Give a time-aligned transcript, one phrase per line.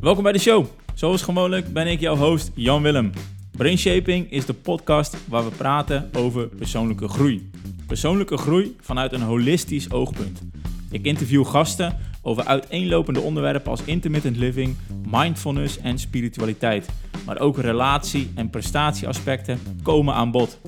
[0.00, 0.66] Welkom bij de show.
[0.94, 3.12] Zoals gewoonlijk ben ik jouw host Jan Willem.
[3.56, 7.50] Brainshaping is de podcast waar we praten over persoonlijke groei.
[7.86, 10.42] Persoonlijke groei vanuit een holistisch oogpunt.
[10.90, 14.76] Ik interview gasten over uiteenlopende onderwerpen als intermittent living,
[15.10, 16.88] mindfulness en spiritualiteit.
[17.26, 20.60] Maar ook relatie- en prestatieaspecten komen aan bod.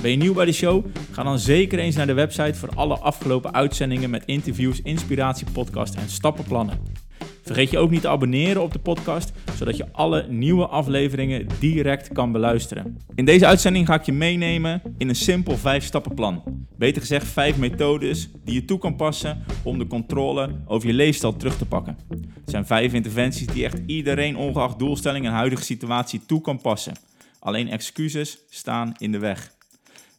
[0.00, 0.86] Ben je nieuw bij de show?
[1.10, 5.94] Ga dan zeker eens naar de website voor alle afgelopen uitzendingen met interviews, inspiratie, podcast
[5.94, 7.08] en stappenplannen.
[7.50, 12.12] Vergeet je ook niet te abonneren op de podcast, zodat je alle nieuwe afleveringen direct
[12.12, 12.98] kan beluisteren.
[13.14, 16.42] In deze uitzending ga ik je meenemen in een simpel 5-stappenplan.
[16.76, 21.36] Beter gezegd 5 methodes die je toe kan passen om de controle over je leefstijl
[21.36, 21.98] terug te pakken.
[22.10, 26.94] Het zijn 5 interventies die echt iedereen ongeacht doelstelling en huidige situatie toe kan passen.
[27.38, 29.58] Alleen excuses staan in de weg.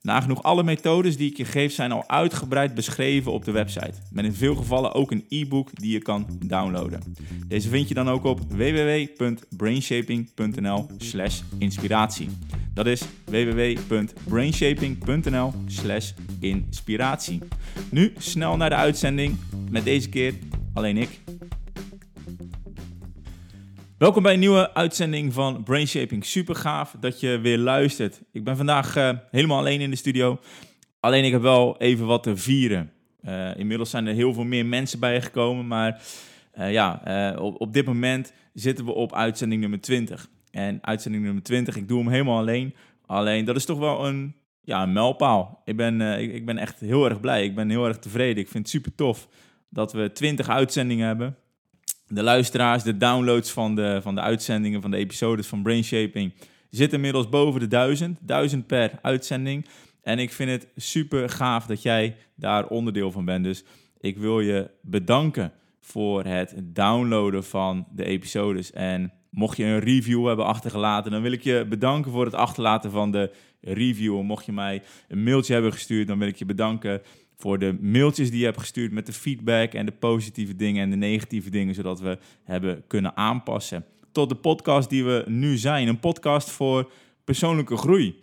[0.01, 3.93] Nagenoeg alle methodes die ik je geef zijn al uitgebreid beschreven op de website.
[4.11, 7.01] Met in veel gevallen ook een e-book die je kan downloaden.
[7.47, 12.29] Deze vind je dan ook op www.brainshaping.nl slash inspiratie.
[12.73, 17.39] Dat is www.brainshaping.nl slash inspiratie.
[17.89, 19.37] Nu snel naar de uitzending
[19.69, 20.33] met deze keer
[20.73, 21.19] alleen ik.
[24.01, 26.25] Welkom bij een nieuwe uitzending van Brainshaping.
[26.25, 28.21] Super gaaf dat je weer luistert.
[28.31, 30.39] Ik ben vandaag uh, helemaal alleen in de studio.
[30.99, 32.91] Alleen ik heb wel even wat te vieren.
[33.23, 35.67] Uh, inmiddels zijn er heel veel meer mensen bijgekomen.
[35.67, 36.01] Maar
[36.57, 37.01] uh, ja,
[37.39, 40.29] op, op, dit moment zitten we op uitzending nummer 20.
[40.51, 42.75] En uitzending nummer 20, ik doe hem helemaal alleen.
[43.05, 45.61] Alleen dat is toch wel een, ja, een mijlpaal.
[45.65, 47.43] Ik ben, ik, ik ben echt heel erg blij.
[47.43, 48.43] Ik ben heel erg tevreden.
[48.43, 49.27] Ik vind het super tof
[49.69, 51.35] dat we 20 uitzendingen hebben
[52.11, 56.33] de luisteraars, de downloads van de, van de uitzendingen, van de episodes van Brainshaping,
[56.69, 58.19] zitten inmiddels boven de duizend.
[58.21, 59.65] Duizend per uitzending.
[60.01, 63.43] En ik vind het super gaaf dat jij daar onderdeel van bent.
[63.43, 63.63] Dus
[63.99, 68.71] ik wil je bedanken voor het downloaden van de episodes.
[68.71, 72.91] En mocht je een review hebben achtergelaten, dan wil ik je bedanken voor het achterlaten
[72.91, 73.31] van de
[73.61, 74.21] review.
[74.21, 77.01] Mocht je mij een mailtje hebben gestuurd, dan wil ik je bedanken
[77.41, 80.89] voor de mailtjes die je hebt gestuurd met de feedback en de positieve dingen en
[80.89, 83.85] de negatieve dingen, zodat we hebben kunnen aanpassen.
[84.11, 85.87] Tot de podcast die we nu zijn.
[85.87, 86.91] Een podcast voor
[87.23, 88.15] persoonlijke groei.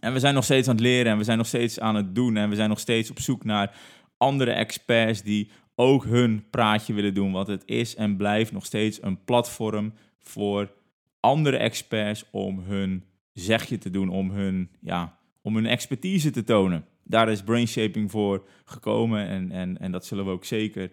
[0.00, 2.14] En we zijn nog steeds aan het leren en we zijn nog steeds aan het
[2.14, 3.76] doen en we zijn nog steeds op zoek naar
[4.16, 7.32] andere experts die ook hun praatje willen doen.
[7.32, 10.72] Want het is en blijft nog steeds een platform voor
[11.20, 16.84] andere experts om hun zegje te doen, om hun, ja, om hun expertise te tonen
[17.04, 20.90] daar is brainshaping voor gekomen en, en, en dat zullen we ook zeker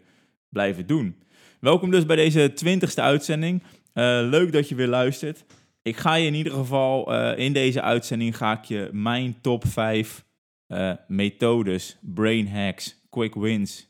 [0.49, 1.15] blijven doen.
[1.59, 3.63] Welkom dus bij deze twintigste uitzending.
[3.63, 5.45] Uh, leuk dat je weer luistert.
[5.81, 9.67] Ik ga je in ieder geval uh, in deze uitzending ga ik je mijn top
[9.67, 10.25] 5
[10.67, 13.89] uh, eh, methodes, brain hacks, quick wins,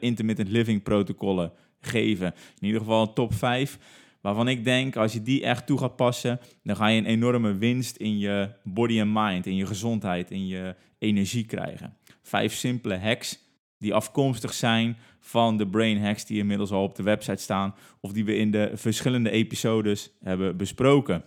[0.00, 2.34] intermittent living protocollen geven.
[2.60, 3.78] In ieder geval een top 5
[4.20, 7.54] waarvan ik denk als je die echt toe gaat passen, dan ga je een enorme
[7.54, 11.96] winst in je body and mind, in je gezondheid, in je energie krijgen.
[12.22, 13.46] Vijf simpele hacks
[13.78, 18.12] die afkomstig zijn van de brain hacks die inmiddels al op de website staan of
[18.12, 21.24] die we in de verschillende episodes hebben besproken.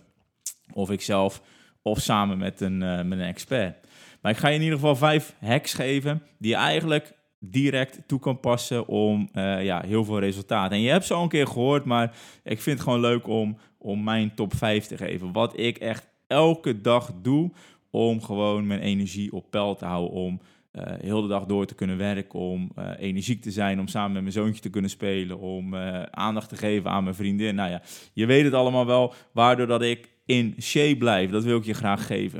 [0.72, 1.42] Of ik zelf
[1.82, 3.86] of samen met een, uh, met een expert.
[4.20, 7.12] Maar ik ga je in ieder geval vijf hacks geven die eigenlijk
[7.44, 10.76] direct toe kan passen om uh, ja, heel veel resultaten.
[10.76, 13.56] En je hebt ze al een keer gehoord, maar ik vind het gewoon leuk om,
[13.78, 15.32] om mijn top 5 te geven.
[15.32, 17.50] Wat ik echt elke dag doe
[17.90, 20.10] om gewoon mijn energie op peil te houden.
[20.10, 20.40] Om
[20.72, 24.12] uh, heel de dag door te kunnen werken, om uh, energiek te zijn, om samen
[24.12, 25.74] met mijn zoontje te kunnen spelen, om
[26.10, 27.54] aandacht te geven aan mijn vriendin.
[27.54, 27.82] Nou ja,
[28.12, 31.30] je weet het allemaal wel, waardoor dat ik in shape blijf.
[31.30, 32.38] Dat wil ik je graag geven.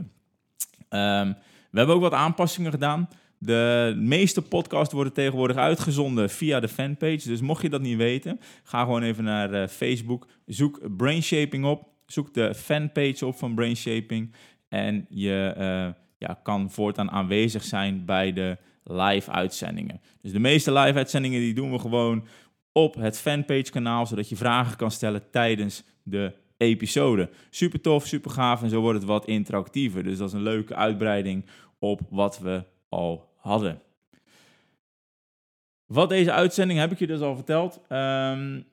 [0.88, 1.36] Um,
[1.70, 3.08] we hebben ook wat aanpassingen gedaan.
[3.44, 7.28] De meeste podcasts worden tegenwoordig uitgezonden via de fanpage.
[7.28, 10.26] Dus mocht je dat niet weten, ga gewoon even naar uh, Facebook.
[10.46, 11.88] Zoek Brainshaping op.
[12.06, 14.34] Zoek de fanpage op van Brainshaping.
[14.68, 15.64] En je uh,
[16.18, 20.00] ja, kan voortaan aanwezig zijn bij de live uitzendingen.
[20.20, 22.26] Dus de meeste live uitzendingen die doen we gewoon
[22.72, 24.06] op het fanpage kanaal.
[24.06, 27.30] Zodat je vragen kan stellen tijdens de episode.
[27.50, 30.02] Super tof, super gaaf en zo wordt het wat interactiever.
[30.02, 31.44] Dus dat is een leuke uitbreiding
[31.78, 33.80] op wat we al hadden.
[35.86, 37.80] Wat deze uitzending heb ik je dus al verteld.
[37.88, 38.64] Um,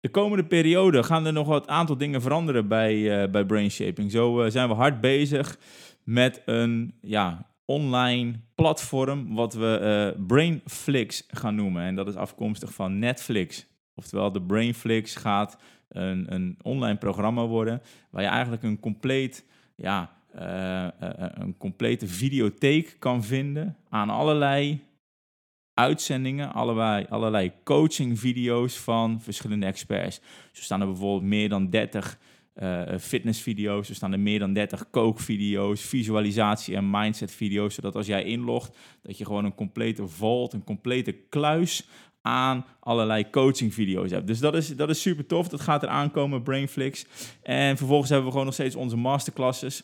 [0.00, 4.10] de komende periode gaan er nog wat aantal dingen veranderen bij, uh, bij Brainshaping.
[4.10, 5.58] Zo uh, zijn we hard bezig
[6.04, 11.82] met een ja, online platform wat we uh, Brainflix gaan noemen.
[11.82, 13.66] En dat is afkomstig van Netflix.
[13.94, 19.44] Oftewel, de Brainflix gaat een, een online programma worden waar je eigenlijk een compleet
[19.76, 24.84] ja, een complete videotheek kan vinden aan allerlei
[25.74, 30.20] uitzendingen, allerlei, allerlei coaching video's van verschillende experts.
[30.52, 32.18] Zo staan er bijvoorbeeld meer dan 30
[32.62, 38.24] uh, fitnessvideo's, er staan er meer dan 30 kookvideo's, visualisatie- en mindset-video's, zodat als jij
[38.24, 41.88] inlogt, dat je gewoon een complete vault, een complete kluis
[42.22, 44.26] aan allerlei coachingvideo's hebt.
[44.26, 45.48] Dus dat is, dat is super tof.
[45.48, 47.06] Dat gaat er aankomen, Brainflix.
[47.42, 49.82] En vervolgens hebben we gewoon nog steeds onze masterclasses.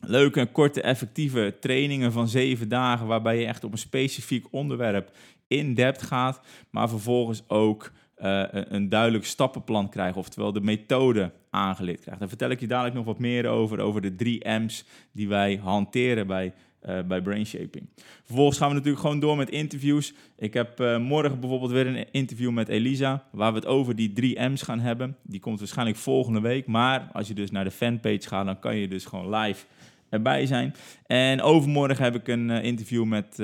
[0.00, 5.10] Leuke, korte, effectieve trainingen van zeven dagen, waarbij je echt op een specifiek onderwerp
[5.46, 12.00] in depth gaat, maar vervolgens ook uh, een duidelijk stappenplan krijgt, oftewel de methode aangeleerd
[12.00, 12.20] krijgt.
[12.20, 15.60] Daar vertel ik je dadelijk nog wat meer over, over de drie M's die wij
[15.62, 16.52] hanteren bij
[16.88, 17.88] uh, bij Brainshaping.
[18.24, 20.14] Vervolgens gaan we natuurlijk gewoon door met interviews.
[20.36, 24.12] Ik heb uh, morgen bijvoorbeeld weer een interview met Elisa, waar we het over die
[24.12, 25.16] drie M's gaan hebben.
[25.22, 28.76] Die komt waarschijnlijk volgende week, maar als je dus naar de fanpage gaat, dan kan
[28.76, 29.64] je dus gewoon live
[30.10, 30.74] erbij zijn.
[31.06, 33.36] En overmorgen heb ik een uh, interview met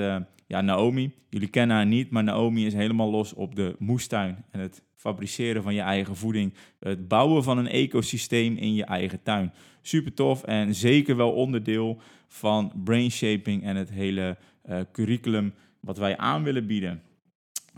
[0.47, 1.13] ja, Naomi.
[1.31, 5.63] Jullie kennen haar niet, maar Naomi is helemaal los op de moestuin en het fabriceren
[5.63, 9.53] van je eigen voeding, het bouwen van een ecosysteem in je eigen tuin.
[9.83, 14.37] Super tof en zeker wel onderdeel van brainshaping en het hele
[14.69, 17.03] uh, curriculum wat wij aan willen bieden.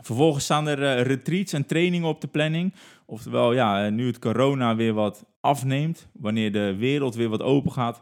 [0.01, 2.75] Vervolgens staan er retreats en trainingen op de planning.
[3.07, 7.73] Oftewel, ja, eh, nu het corona weer wat afneemt, wanneer de wereld weer wat open
[7.73, 8.01] gaat,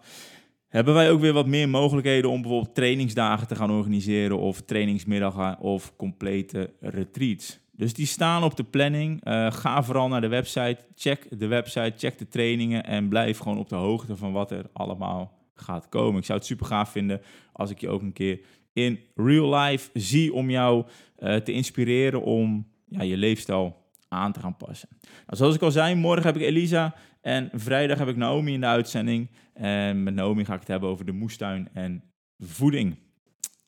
[0.69, 5.59] hebben wij ook weer wat meer mogelijkheden om bijvoorbeeld trainingsdagen te gaan organiseren of trainingsmiddagen
[5.59, 7.59] of complete retreats.
[7.73, 9.29] Dus die staan op de planning.
[9.29, 13.59] Uh, ga vooral naar de website, check de website, check de trainingen en blijf gewoon
[13.59, 16.19] op de hoogte van wat er allemaal gaat komen.
[16.19, 17.21] Ik zou het super gaaf vinden
[17.53, 18.41] als ik je ook een keer
[18.73, 20.85] in real life zie om jou
[21.19, 23.77] uh, te inspireren om ja, je leefstijl
[24.09, 24.89] aan te gaan passen.
[25.01, 26.95] Nou, zoals ik al zei, morgen heb ik Elisa
[27.27, 29.29] en vrijdag heb ik Naomi in de uitzending.
[29.55, 32.03] En met Naomi ga ik het hebben over de moestuin en
[32.39, 32.97] voeding.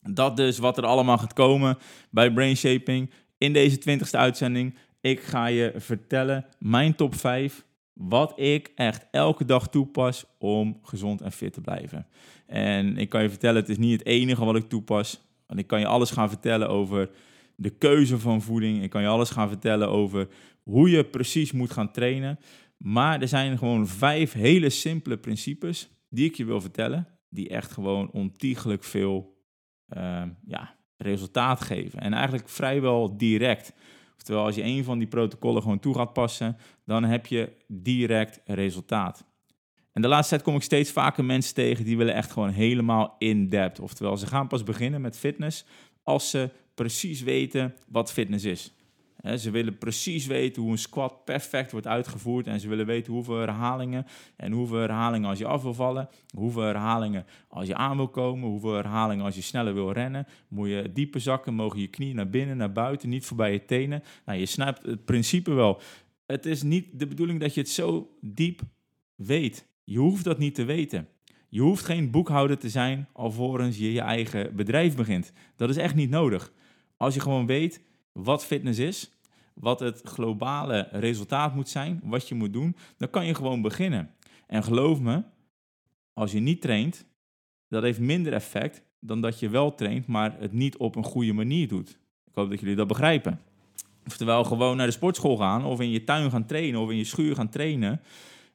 [0.00, 1.78] Dat dus wat er allemaal gaat komen
[2.10, 4.74] bij Brain Shaping in deze 20ste uitzending.
[5.00, 11.20] Ik ga je vertellen mijn top 5 wat ik echt elke dag toepas om gezond
[11.20, 12.06] en fit te blijven.
[12.46, 15.20] En ik kan je vertellen, het is niet het enige wat ik toepas.
[15.46, 17.10] Want ik kan je alles gaan vertellen over
[17.56, 18.82] de keuze van voeding.
[18.82, 20.28] Ik kan je alles gaan vertellen over
[20.62, 22.38] hoe je precies moet gaan trainen.
[22.78, 27.08] Maar er zijn gewoon vijf hele simpele principes die ik je wil vertellen.
[27.30, 29.36] Die echt gewoon ontiegelijk veel
[29.96, 32.00] uh, ja, resultaat geven.
[32.00, 33.72] En eigenlijk vrijwel direct.
[34.16, 38.40] Oftewel, als je een van die protocollen gewoon toe gaat passen, dan heb je direct
[38.44, 39.26] resultaat.
[39.92, 43.14] En de laatste tijd kom ik steeds vaker mensen tegen die willen echt gewoon helemaal
[43.18, 43.80] in-depth.
[43.80, 45.64] Oftewel, ze gaan pas beginnen met fitness
[46.02, 48.72] als ze precies weten wat fitness is
[49.36, 52.46] ze willen precies weten hoe een squat perfect wordt uitgevoerd.
[52.46, 54.06] En ze willen weten hoeveel herhalingen.
[54.36, 56.08] En hoeveel herhalingen als je af wil vallen.
[56.34, 58.48] Hoeveel herhalingen als je aan wil komen.
[58.48, 60.26] Hoeveel herhalingen als je sneller wil rennen.
[60.48, 63.08] Moet je diepe zakken, mogen je knieën naar binnen, naar buiten.
[63.08, 64.02] Niet voorbij je tenen.
[64.24, 65.80] Nou, je snapt het principe wel.
[66.26, 68.60] Het is niet de bedoeling dat je het zo diep
[69.14, 69.66] weet.
[69.84, 71.08] Je hoeft dat niet te weten.
[71.48, 75.32] Je hoeft geen boekhouder te zijn alvorens je je eigen bedrijf begint.
[75.56, 76.52] Dat is echt niet nodig.
[76.96, 77.80] Als je gewoon weet
[78.22, 79.10] wat fitness is,
[79.54, 84.10] wat het globale resultaat moet zijn, wat je moet doen, dan kan je gewoon beginnen.
[84.46, 85.22] En geloof me,
[86.12, 87.06] als je niet traint,
[87.68, 91.32] dat heeft minder effect dan dat je wel traint, maar het niet op een goede
[91.32, 91.90] manier doet.
[92.24, 93.40] Ik hoop dat jullie dat begrijpen.
[94.06, 97.04] Oftewel gewoon naar de sportschool gaan of in je tuin gaan trainen of in je
[97.04, 98.00] schuur gaan trainen.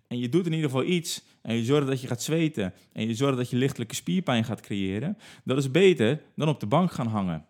[0.08, 3.08] En je doet in ieder geval iets en je zorgt dat je gaat zweten en
[3.08, 5.17] je zorgt dat je lichtelijke spierpijn gaat creëren.
[5.43, 7.46] Dat is beter dan op de bank gaan hangen.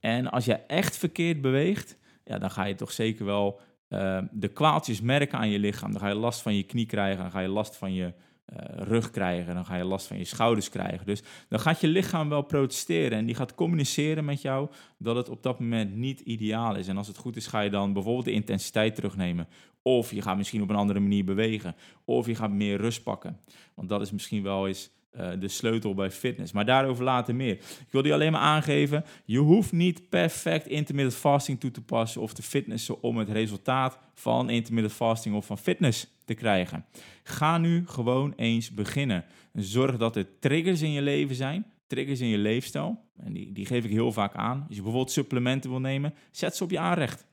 [0.00, 4.48] En als je echt verkeerd beweegt, ja, dan ga je toch zeker wel uh, de
[4.48, 5.92] kwaaltjes merken aan je lichaam.
[5.92, 8.58] Dan ga je last van je knie krijgen, dan ga je last van je uh,
[8.76, 11.06] rug krijgen, dan ga je last van je schouders krijgen.
[11.06, 15.28] Dus dan gaat je lichaam wel protesteren en die gaat communiceren met jou dat het
[15.28, 16.88] op dat moment niet ideaal is.
[16.88, 19.48] En als het goed is, ga je dan bijvoorbeeld de intensiteit terugnemen.
[19.82, 21.74] Of je gaat misschien op een andere manier bewegen.
[22.04, 23.40] Of je gaat meer rust pakken.
[23.74, 26.52] Want dat is misschien wel eens uh, de sleutel bij fitness.
[26.52, 27.54] Maar daarover later meer.
[27.54, 29.04] Ik wil die alleen maar aangeven.
[29.24, 33.98] Je hoeft niet perfect intermittent fasting toe te passen of te fitnessen om het resultaat
[34.14, 36.84] van intermittent fasting of van fitness te krijgen.
[37.22, 39.24] Ga nu gewoon eens beginnen.
[39.54, 41.66] Zorg dat er triggers in je leven zijn.
[41.86, 43.04] Triggers in je leefstijl.
[43.16, 44.58] En die, die geef ik heel vaak aan.
[44.66, 47.26] Als je bijvoorbeeld supplementen wil nemen, zet ze op je aanrecht.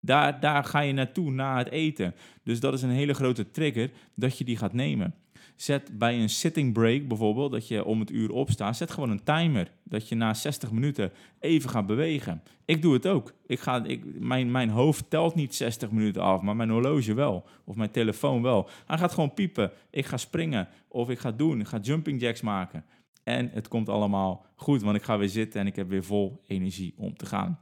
[0.00, 2.14] Daar, daar ga je naartoe na het eten.
[2.42, 5.14] Dus dat is een hele grote trigger dat je die gaat nemen.
[5.56, 9.22] Zet bij een sitting break bijvoorbeeld, dat je om het uur opstaat, zet gewoon een
[9.22, 9.70] timer.
[9.82, 12.42] Dat je na 60 minuten even gaat bewegen.
[12.64, 13.34] Ik doe het ook.
[13.46, 17.46] Ik ga, ik, mijn, mijn hoofd telt niet 60 minuten af, maar mijn horloge wel.
[17.64, 18.68] Of mijn telefoon wel.
[18.86, 19.70] Hij gaat gewoon piepen.
[19.90, 20.68] Ik ga springen.
[20.88, 21.60] Of ik ga doen.
[21.60, 22.84] Ik ga jumping jacks maken.
[23.24, 26.42] En het komt allemaal goed, want ik ga weer zitten en ik heb weer vol
[26.46, 27.58] energie om te gaan.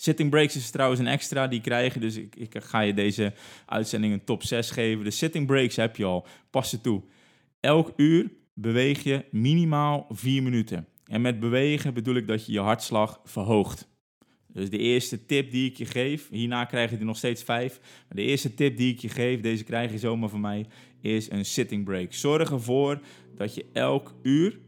[0.00, 3.32] Sitting breaks is trouwens een extra die krijgen, dus ik, ik ga je deze
[3.66, 5.04] uitzending een top 6 geven.
[5.04, 7.02] De sitting breaks heb je al, pas ze toe.
[7.60, 10.86] Elk uur beweeg je minimaal 4 minuten.
[11.04, 13.88] En met bewegen bedoel ik dat je je hartslag verhoogt.
[14.46, 17.80] Dus de eerste tip die ik je geef, hierna krijg je er nog steeds vijf.
[17.80, 20.66] Maar de eerste tip die ik je geef, deze krijg je zomaar van mij,
[21.00, 22.12] is een sitting break.
[22.12, 23.00] Zorg ervoor
[23.36, 24.58] dat je elk uur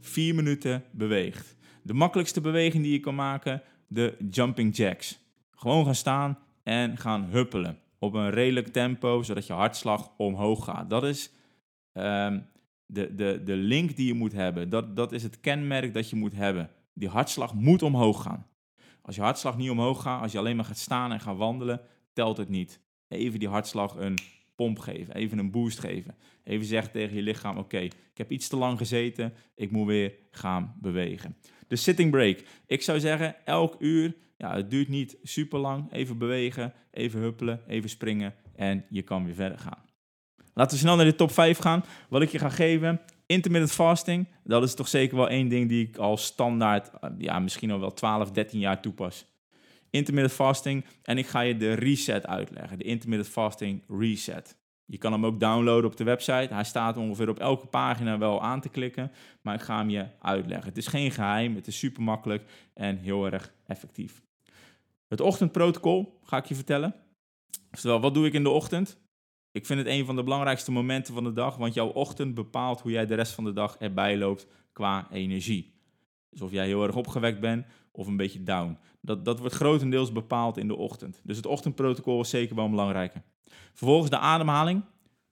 [0.00, 1.56] vier minuten beweegt.
[1.82, 5.18] De makkelijkste beweging die je kan maken, de jumping jacks.
[5.50, 7.78] Gewoon gaan staan en gaan huppelen.
[7.98, 10.90] Op een redelijk tempo, zodat je hartslag omhoog gaat.
[10.90, 11.32] Dat is
[11.92, 12.40] ehm,
[12.86, 14.68] de, de, de link die je moet hebben.
[14.68, 16.70] Dat, dat is het kenmerk dat je moet hebben.
[16.94, 18.46] Die hartslag moet omhoog gaan.
[19.02, 21.80] Als je hartslag niet omhoog gaat, als je alleen maar gaat staan en gaat wandelen,
[22.12, 22.80] telt het niet.
[23.08, 24.18] Even die hartslag een
[24.54, 26.16] pomp geven, even een boost geven.
[26.44, 30.14] Even zeggen tegen je lichaam: Oké, ik heb iets te lang gezeten, ik moet weer
[30.30, 31.36] gaan bewegen.
[31.68, 32.42] De sitting break.
[32.66, 35.92] Ik zou zeggen, elk uur, ja, het duurt niet super lang.
[35.92, 39.84] Even bewegen, even huppelen, even springen en je kan weer verder gaan.
[40.54, 41.84] Laten we snel naar de top 5 gaan.
[42.08, 43.00] Wat ik je ga geven.
[43.26, 47.38] Intermittent fasting, dat is toch zeker wel één ding die ik al standaard, eh, ja,
[47.38, 49.26] misschien al wel 12, 13 jaar toepas.
[49.90, 52.78] Intermittent fasting en ik ga je de reset uitleggen.
[52.78, 54.56] De intermittent fasting reset.
[54.84, 56.54] Je kan hem ook downloaden op de website.
[56.54, 59.12] Hij staat ongeveer op elke pagina wel aan te klikken,
[59.42, 60.68] maar ik ga hem je uitleggen.
[60.68, 64.22] Het is geen geheim, het is super makkelijk en heel erg effectief.
[65.08, 66.94] Het ochtendprotocol ga ik je vertellen.
[67.72, 69.00] Oftewel, wat doe ik in de ochtend?
[69.52, 72.80] Ik vind het een van de belangrijkste momenten van de dag, want jouw ochtend bepaalt
[72.80, 75.74] hoe jij de rest van de dag erbij loopt qua energie.
[76.30, 78.78] Dus of jij heel erg opgewekt bent of een beetje down.
[79.04, 81.20] Dat, dat wordt grotendeels bepaald in de ochtend.
[81.24, 83.22] Dus het ochtendprotocol is zeker wel een belangrijke.
[83.72, 84.82] Vervolgens de ademhaling.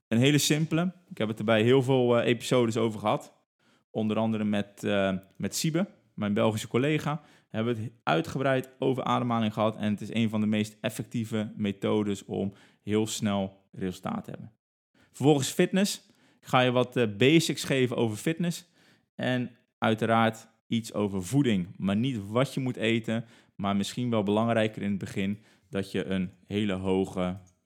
[0.09, 0.93] Een hele simpele.
[1.09, 3.33] Ik heb het er bij heel veel uh, episodes over gehad.
[3.91, 7.23] Onder andere met, uh, met Siebe, mijn Belgische collega.
[7.49, 9.77] Hebben we het uitgebreid over ademhaling gehad.
[9.77, 14.53] En het is een van de meest effectieve methodes om heel snel resultaat hebben.
[15.13, 16.09] Vervolgens fitness.
[16.41, 18.69] Ik ga je wat uh, basics geven over fitness.
[19.15, 21.69] En uiteraard iets over voeding.
[21.77, 23.25] Maar niet wat je moet eten,
[23.61, 25.39] maar misschien wel belangrijker in het begin
[25.69, 27.21] dat je een hele hoge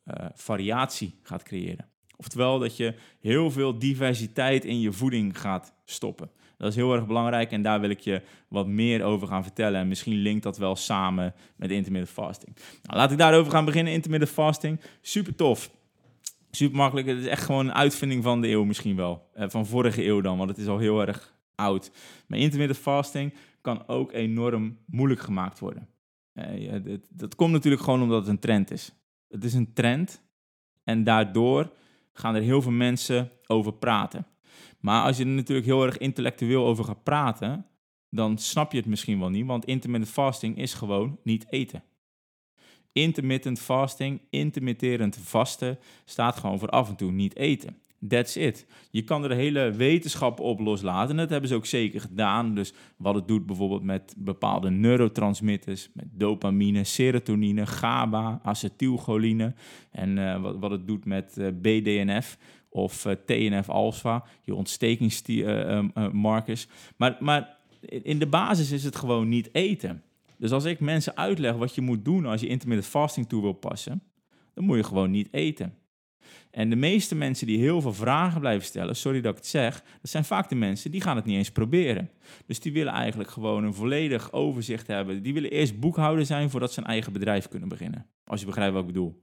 [0.05, 1.89] uh, variatie gaat creëren.
[2.17, 6.31] Oftewel dat je heel veel diversiteit in je voeding gaat stoppen.
[6.59, 9.81] Dat is heel erg belangrijk en daar wil ik je wat meer over gaan vertellen.
[9.81, 12.57] En misschien linkt dat wel samen met intermittent fasting.
[12.83, 13.93] Nou, laat ik daarover gaan beginnen.
[13.93, 15.71] Intermittent fasting, super tof.
[16.51, 17.07] Super makkelijk.
[17.07, 19.31] Het is echt gewoon een uitvinding van de eeuw misschien wel.
[19.37, 23.89] Uh, van vorige eeuw dan, want het is al heel erg Maar intermittent fasting kan
[23.89, 25.89] ook enorm moeilijk gemaakt worden.
[26.35, 28.93] Uh, dat komt natuurlijk gewoon omdat het een trend is.
[29.29, 30.23] Het is een trend
[30.85, 31.73] en daardoor
[32.13, 34.27] gaan er heel veel mensen over praten.
[34.81, 37.67] Maar als je er natuurlijk heel erg intellectueel over gaat praten,
[38.11, 41.83] dan snap je het misschien wel niet, want intermittent fasting is gewoon niet eten.
[42.93, 47.79] Intermittent fasting, intermitterend vasten, staat gewoon voor af en toe niet eten.
[48.09, 48.67] That's it.
[48.91, 51.11] Je kan er hele wetenschap op loslaten.
[51.11, 52.55] En dat hebben ze ook zeker gedaan.
[52.55, 59.55] Dus wat het doet bijvoorbeeld met bepaalde neurotransmitters, met dopamine, serotonine, GABA, acetylcholine.
[59.91, 66.67] En uh, wat, wat het doet met eh, BDNF of eh, TNF-alpha, je ontstekingsmarkers.
[66.97, 70.03] maar, maar in de basis is het gewoon niet eten.
[70.37, 73.53] Dus als ik mensen uitleg wat je moet doen als je intermittent fasting toe wil
[73.53, 74.03] passen,
[74.55, 75.75] dan moet je gewoon niet eten.
[76.55, 79.83] En de meeste mensen die heel veel vragen blijven stellen, sorry dat ik het zeg,
[80.01, 82.11] dat zijn vaak de mensen die gaan het niet eens proberen.
[82.47, 85.23] Dus die willen eigenlijk gewoon een volledig overzicht hebben.
[85.23, 88.07] Die willen eerst boekhouder zijn voordat ze een eigen bedrijf kunnen beginnen.
[88.25, 89.23] Als je begrijpt wat ik bedoel.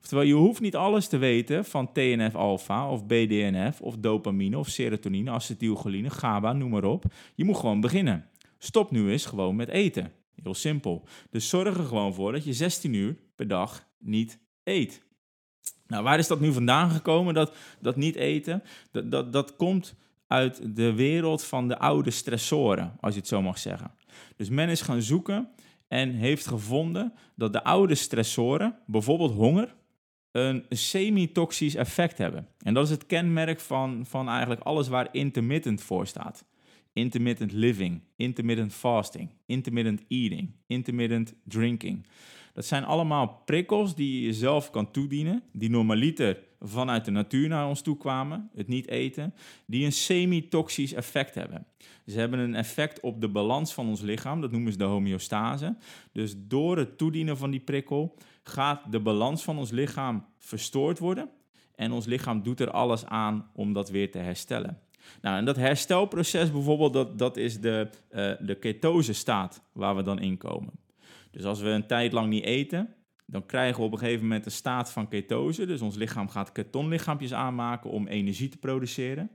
[0.00, 5.30] Oftewel, je hoeft niet alles te weten van TNF-alpha of BDNF of dopamine of serotonine,
[5.30, 7.04] acetylcholine, GABA, noem maar op.
[7.34, 8.24] Je moet gewoon beginnen.
[8.58, 10.12] Stop nu eens gewoon met eten.
[10.42, 11.04] Heel simpel.
[11.30, 15.06] Dus zorg er gewoon voor dat je 16 uur per dag niet eet.
[15.88, 18.62] Nou, waar is dat nu vandaan gekomen, dat, dat niet eten?
[18.90, 19.94] Dat, dat, dat komt
[20.26, 23.90] uit de wereld van de oude stressoren, als je het zo mag zeggen.
[24.36, 25.48] Dus men is gaan zoeken
[25.88, 29.74] en heeft gevonden dat de oude stressoren, bijvoorbeeld honger,
[30.30, 32.48] een semi-toxisch effect hebben.
[32.58, 36.44] En dat is het kenmerk van, van eigenlijk alles waar intermittent voor staat.
[36.92, 42.06] Intermittent living, intermittent fasting, intermittent eating, intermittent drinking.
[42.58, 47.68] Dat zijn allemaal prikkels die je jezelf kan toedienen, die normaliter vanuit de natuur naar
[47.68, 49.34] ons toe kwamen, het niet eten,
[49.66, 51.66] die een semi-toxisch effect hebben.
[52.06, 55.76] Ze hebben een effect op de balans van ons lichaam, dat noemen ze de homeostase.
[56.12, 61.28] Dus door het toedienen van die prikkel gaat de balans van ons lichaam verstoord worden
[61.74, 64.78] en ons lichaam doet er alles aan om dat weer te herstellen.
[65.22, 70.02] Nou, en dat herstelproces bijvoorbeeld, dat, dat is de, uh, de ketose staat waar we
[70.02, 70.86] dan in komen.
[71.30, 72.94] Dus als we een tijd lang niet eten,
[73.26, 75.66] dan krijgen we op een gegeven moment een staat van ketose.
[75.66, 79.30] Dus ons lichaam gaat ketonlichaampjes aanmaken om energie te produceren.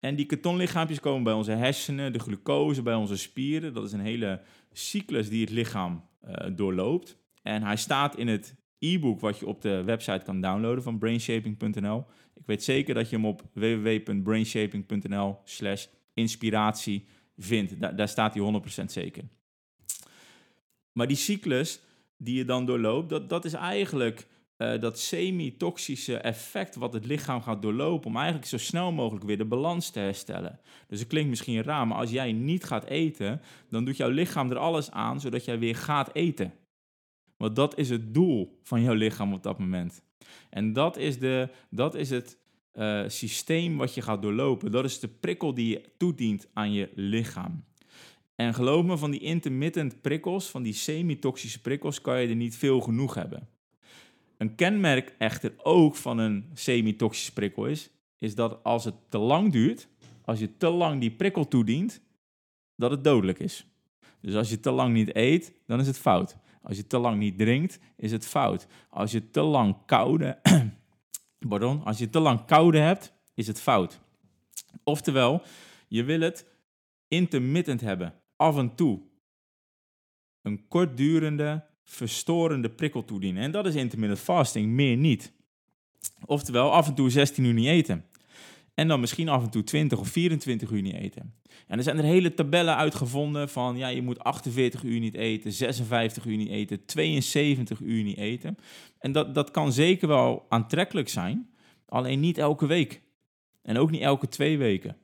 [0.00, 3.74] En die ketonlichaampjes komen bij onze hersenen, de glucose bij onze spieren.
[3.74, 4.40] Dat is een hele
[4.72, 7.18] cyclus die het lichaam uh, doorloopt.
[7.42, 12.04] En hij staat in het e-book wat je op de website kan downloaden van brainshaping.nl.
[12.34, 17.96] Ik weet zeker dat je hem op www.brainshaping.nl slash inspiratie vindt.
[17.96, 19.24] daar staat hij 100% zeker.
[20.92, 21.80] Maar die cyclus
[22.16, 24.26] die je dan doorloopt, dat, dat is eigenlijk
[24.58, 29.38] uh, dat semi-toxische effect wat het lichaam gaat doorlopen om eigenlijk zo snel mogelijk weer
[29.38, 30.60] de balans te herstellen.
[30.88, 34.50] Dus het klinkt misschien raar, maar als jij niet gaat eten, dan doet jouw lichaam
[34.50, 36.52] er alles aan zodat jij weer gaat eten.
[37.36, 40.02] Want dat is het doel van jouw lichaam op dat moment.
[40.50, 42.38] En dat is, de, dat is het
[42.74, 44.70] uh, systeem wat je gaat doorlopen.
[44.70, 47.64] Dat is de prikkel die je toedient aan je lichaam.
[48.42, 52.56] En geloof me, van die intermittent prikkels, van die semi-toxische prikkels, kan je er niet
[52.56, 53.48] veel genoeg hebben.
[54.36, 59.52] Een kenmerk echter ook van een semi-toxische prikkel is, is dat als het te lang
[59.52, 59.88] duurt,
[60.24, 62.00] als je te lang die prikkel toedient,
[62.76, 63.66] dat het dodelijk is.
[64.20, 66.36] Dus als je te lang niet eet, dan is het fout.
[66.62, 68.66] Als je te lang niet drinkt, is het fout.
[68.90, 70.38] Als je te lang koude,
[71.48, 74.00] pardon, als je te lang koude hebt, is het fout.
[74.84, 75.42] Oftewel,
[75.88, 76.46] je wil het
[77.08, 79.00] intermittent hebben, af en toe.
[80.42, 83.42] Een kortdurende, verstorende prikkel toedienen.
[83.42, 85.32] En dat is intermittent fasting, meer niet.
[86.26, 88.04] Oftewel, af en toe 16 uur niet eten.
[88.74, 91.34] En dan misschien af en toe 20 of 24 uur niet eten.
[91.66, 95.52] En er zijn er hele tabellen uitgevonden van, ja, je moet 48 uur niet eten,
[95.52, 98.56] 56 uur niet eten, 72 uur niet eten.
[98.98, 101.50] En dat, dat kan zeker wel aantrekkelijk zijn,
[101.86, 103.02] alleen niet elke week.
[103.62, 104.96] En ook niet elke twee weken.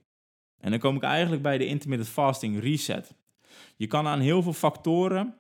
[0.61, 3.15] En dan kom ik eigenlijk bij de intermittent fasting reset.
[3.77, 5.35] Je kan aan heel veel factoren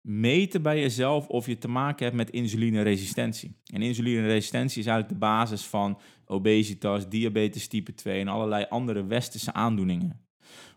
[0.00, 3.56] meten bij jezelf of je te maken hebt met insulineresistentie.
[3.72, 9.52] En insulineresistentie is eigenlijk de basis van obesitas, diabetes type 2 en allerlei andere westerse
[9.52, 10.26] aandoeningen.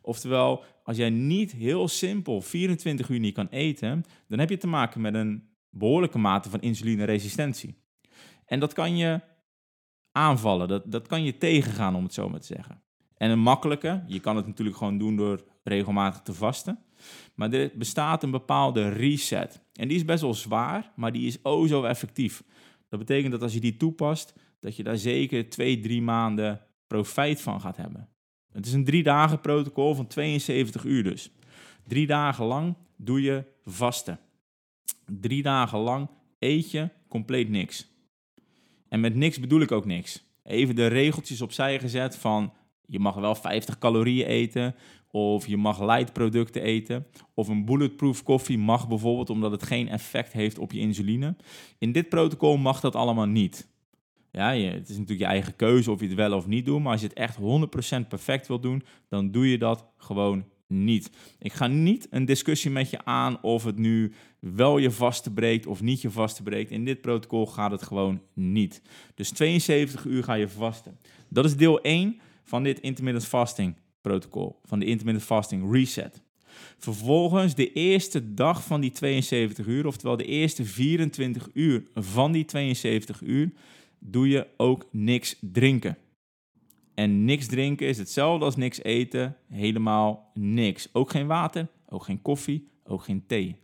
[0.01, 4.67] Oftewel, als jij niet heel simpel 24 uur niet kan eten, dan heb je te
[4.67, 7.83] maken met een behoorlijke mate van insulineresistentie.
[8.45, 9.21] En dat kan je
[10.11, 12.83] aanvallen, dat, dat kan je tegengaan om het zo maar te zeggen.
[13.19, 16.79] En een makkelijke, je kan het natuurlijk gewoon doen door regelmatig te vasten.
[17.35, 19.61] Maar er bestaat een bepaalde reset.
[19.73, 22.43] En die is best wel zwaar, maar die is o zo effectief.
[22.89, 27.41] Dat betekent dat als je die toepast, dat je daar zeker twee, drie maanden profijt
[27.41, 28.09] van gaat hebben.
[28.51, 31.31] Het is een drie dagen protocol van 72 uur dus.
[31.87, 34.19] Drie dagen lang doe je vasten.
[35.05, 37.87] Drie dagen lang eet je compleet niks.
[38.89, 40.23] En met niks bedoel ik ook niks.
[40.43, 42.53] Even de regeltjes opzij gezet van
[42.89, 44.75] je mag wel 50 calorieën eten,
[45.11, 49.89] of je mag light producten eten, of een bulletproof koffie mag bijvoorbeeld omdat het geen
[49.89, 51.35] effect heeft op je insuline.
[51.77, 53.67] In dit protocol mag dat allemaal niet.
[54.31, 56.91] Ja, het is natuurlijk je eigen keuze of je het wel of niet doet, maar
[56.91, 61.11] als je het echt 100% perfect wil doen, dan doe je dat gewoon niet.
[61.39, 65.65] Ik ga niet een discussie met je aan of het nu wel je vaste breekt
[65.65, 66.71] of niet je vaste breekt.
[66.71, 68.81] In dit protocol gaat het gewoon niet.
[69.15, 70.99] Dus 72 uur ga je vasten.
[71.29, 72.19] Dat is deel 1
[72.49, 76.21] van dit intermittent fasting protocol, van de intermittent fasting reset.
[76.77, 82.45] Vervolgens de eerste dag van die 72 uur, oftewel de eerste 24 uur van die
[82.45, 83.51] 72 uur,
[83.99, 85.97] doe je ook niks drinken.
[86.93, 90.89] En niks drinken is hetzelfde als niks eten, helemaal niks.
[90.93, 93.55] Ook geen water, ook geen koffie, ook geen thee.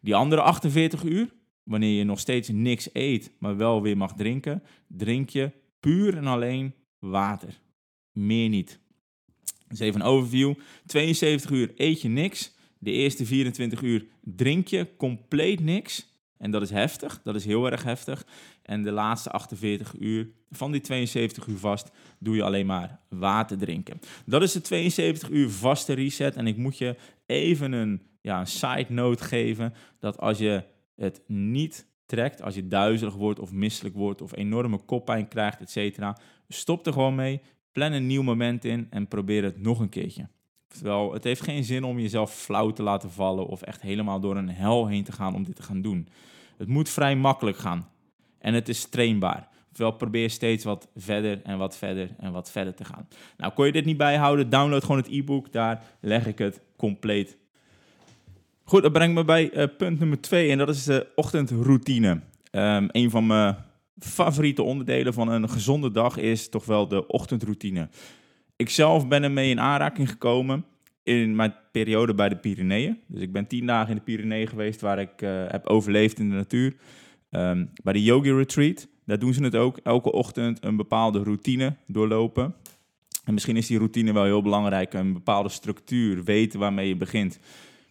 [0.00, 4.62] Die andere 48 uur, wanneer je nog steeds niks eet, maar wel weer mag drinken,
[4.86, 7.60] drink je puur en alleen water
[8.18, 8.78] meer niet.
[9.68, 10.54] Dus even een overview.
[10.86, 12.56] 72 uur eet je niks.
[12.78, 16.16] De eerste 24 uur drink je compleet niks.
[16.38, 18.26] En dat is heftig, dat is heel erg heftig.
[18.62, 23.58] En de laatste 48 uur van die 72 uur vast doe je alleen maar water
[23.58, 24.00] drinken.
[24.26, 26.36] Dat is de 72 uur vaste reset.
[26.36, 30.62] En ik moet je even een, ja, side note geven dat als je
[30.96, 35.70] het niet trekt, als je duizelig wordt of misselijk wordt of enorme koppijn krijgt, et
[35.70, 37.40] cetera, stop er gewoon mee.
[37.78, 40.28] Plan een nieuw moment in en probeer het nog een keertje.
[40.68, 44.36] Terwijl het heeft geen zin om jezelf flauw te laten vallen of echt helemaal door
[44.36, 46.08] een hel heen te gaan om dit te gaan doen.
[46.56, 47.88] Het moet vrij makkelijk gaan
[48.38, 49.48] en het is trainbaar.
[49.72, 53.08] Ofwel probeer steeds wat verder en wat verder en wat verder te gaan.
[53.36, 54.50] Nou, kon je dit niet bijhouden?
[54.50, 57.36] Download gewoon het e-book, daar leg ik het compleet.
[58.64, 62.20] Goed, dat brengt me bij uh, punt nummer twee en dat is de ochtendroutine.
[62.52, 63.56] Um, een van mijn
[64.00, 67.88] favoriete onderdelen van een gezonde dag is toch wel de ochtendroutine.
[68.56, 70.64] Ik zelf ben ermee in aanraking gekomen
[71.02, 72.98] in mijn periode bij de Pyreneeën.
[73.06, 76.28] Dus ik ben tien dagen in de Pyreneeën geweest waar ik uh, heb overleefd in
[76.28, 76.74] de natuur.
[77.30, 79.78] Um, bij de Yogi Retreat, daar doen ze het ook.
[79.82, 82.54] Elke ochtend een bepaalde routine doorlopen.
[83.24, 87.38] En misschien is die routine wel heel belangrijk, een bepaalde structuur, weten waarmee je begint.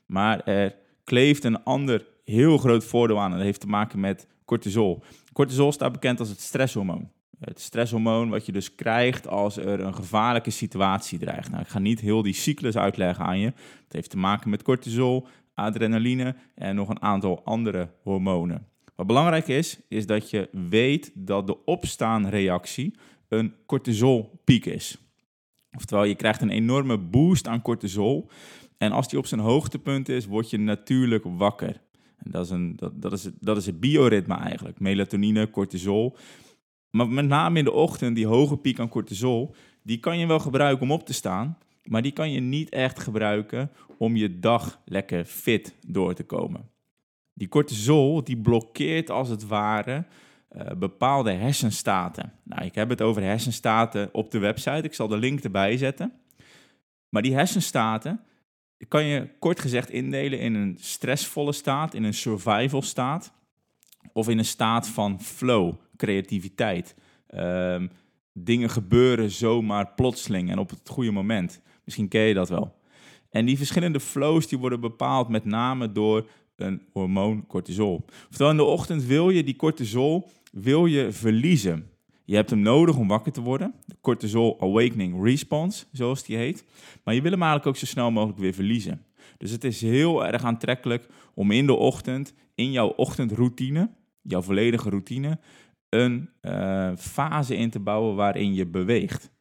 [0.05, 4.27] Maar er kleeft een ander heel groot voordeel aan en dat heeft te maken met
[4.47, 5.03] cortisol.
[5.33, 7.09] Cortisol staat bekend als het stresshormoon.
[7.39, 11.49] Het stresshormoon wat je dus krijgt als er een gevaarlijke situatie dreigt.
[11.49, 13.45] Nou, ik ga niet heel die cyclus uitleggen aan je.
[13.83, 18.67] Het heeft te maken met cortisol, adrenaline en nog een aantal andere hormonen.
[18.95, 22.95] Wat belangrijk is, is dat je weet dat de opstaanreactie
[23.27, 24.97] een cortisolpiek is.
[25.75, 28.29] Oftewel, je krijgt een enorme boost aan cortisol.
[28.77, 31.81] En als die op zijn hoogtepunt is, word je natuurlijk wakker.
[32.23, 34.79] Dat, is dat, is, dat is het bioritme eigenlijk.
[34.79, 36.17] Melatonine, cortisol.
[36.89, 40.39] Maar met name in de ochtend, die hoge piek aan cortisol, die kan je wel
[40.39, 41.57] gebruiken om op te staan.
[41.83, 46.69] Maar die kan je niet echt gebruiken om je dag lekker fit door te komen.
[47.33, 50.05] Die cortisol, die blokkeert als het ware
[50.55, 52.33] uh, bepaalde hersenstaten.
[52.43, 54.81] Nou, ik heb het over hersenstaten op de website.
[54.81, 56.13] Ik zal de link erbij zetten.
[57.09, 58.19] Maar die hersenstaten
[58.87, 63.33] kan je kort gezegd indelen in een stressvolle staat, in een survival staat
[64.13, 66.95] of in een staat van flow, creativiteit.
[67.35, 67.91] Um,
[68.33, 71.61] dingen gebeuren zomaar plotseling en op het goede moment.
[71.83, 72.75] Misschien ken je dat wel.
[73.29, 78.05] En die verschillende flows die worden bepaald met name door een hormoon cortisol.
[78.29, 81.89] Oftewel in de ochtend wil je die cortisol wil je verliezen.
[82.27, 83.73] Je hebt hem nodig om wakker te worden.
[83.85, 86.65] De cortisol awakening response, zoals die heet.
[87.03, 89.05] Maar je wil hem eigenlijk ook zo snel mogelijk weer verliezen.
[89.37, 93.89] Dus het is heel erg aantrekkelijk om in de ochtend, in jouw ochtendroutine,
[94.21, 95.39] jouw volledige routine,
[95.89, 99.31] een uh, fase in te bouwen waarin je beweegt.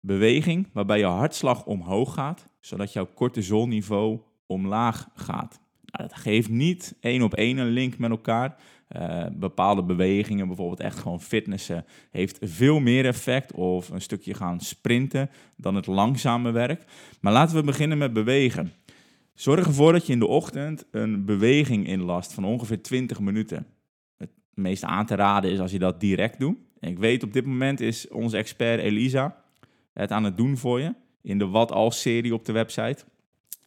[0.00, 5.60] Beweging waarbij je hartslag omhoog gaat, zodat jouw cortisolniveau omlaag gaat.
[5.84, 8.56] Nou, dat geeft niet één op één een link met elkaar.
[8.96, 13.52] Uh, bepaalde bewegingen, bijvoorbeeld echt gewoon fitnessen, heeft veel meer effect.
[13.52, 16.84] Of een stukje gaan sprinten dan het langzame werk.
[17.20, 18.72] Maar laten we beginnen met bewegen.
[19.34, 23.66] Zorg ervoor dat je in de ochtend een beweging inlast van ongeveer 20 minuten.
[24.16, 26.56] Het meest aan te raden is als je dat direct doet.
[26.80, 29.44] Ik weet op dit moment is onze expert Elisa
[29.92, 33.04] het aan het doen voor je in de Wat Als serie op de website.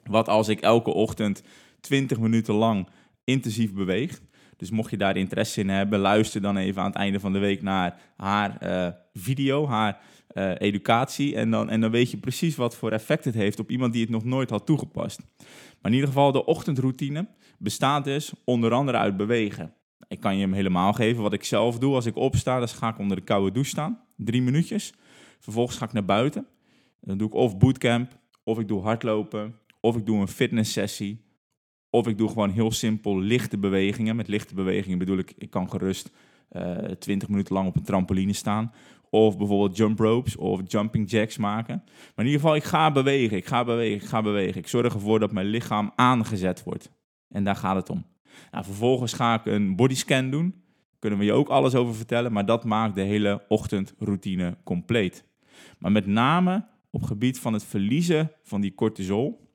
[0.03, 1.43] Wat als ik elke ochtend
[1.79, 2.87] 20 minuten lang
[3.23, 4.21] intensief beweeg.
[4.57, 7.39] Dus mocht je daar interesse in hebben, luister dan even aan het einde van de
[7.39, 9.99] week naar haar uh, video, haar
[10.33, 11.35] uh, educatie.
[11.35, 14.01] En dan, en dan weet je precies wat voor effect het heeft op iemand die
[14.01, 15.19] het nog nooit had toegepast.
[15.81, 19.73] Maar in ieder geval, de ochtendroutine bestaat dus onder andere uit bewegen.
[20.07, 21.23] Ik kan je hem helemaal geven.
[21.23, 24.01] Wat ik zelf doe als ik opsta, dan ga ik onder de koude douche staan.
[24.15, 24.93] Drie minuutjes.
[25.39, 26.47] Vervolgens ga ik naar buiten.
[27.01, 31.25] Dan doe ik of bootcamp, of ik doe hardlopen, of ik doe een fitnesssessie.
[31.97, 34.15] Of ik doe gewoon heel simpel lichte bewegingen.
[34.15, 36.11] Met lichte bewegingen bedoel ik, ik kan gerust
[36.51, 38.71] uh, eh, 20 minuten lang op een trampoline staan.
[39.09, 41.83] Of bijvoorbeeld jump ropes of jumping jacks maken.
[41.85, 44.57] Maar in ieder geval, ik ga bewegen, ik ga bewegen, ik ga bewegen.
[44.57, 46.91] Ik zorg ervoor dat mijn lichaam aangezet wordt.
[47.29, 48.05] En daar gaat het om.
[48.51, 50.63] Nou, vervolgens ga ik een bodyscan doen.
[50.99, 55.25] Kunnen we je ook alles over vertellen, maar dat maakt de hele ochtendroutine compleet.
[55.79, 59.46] Maar met name op gebied van het verliezen van die cortisol,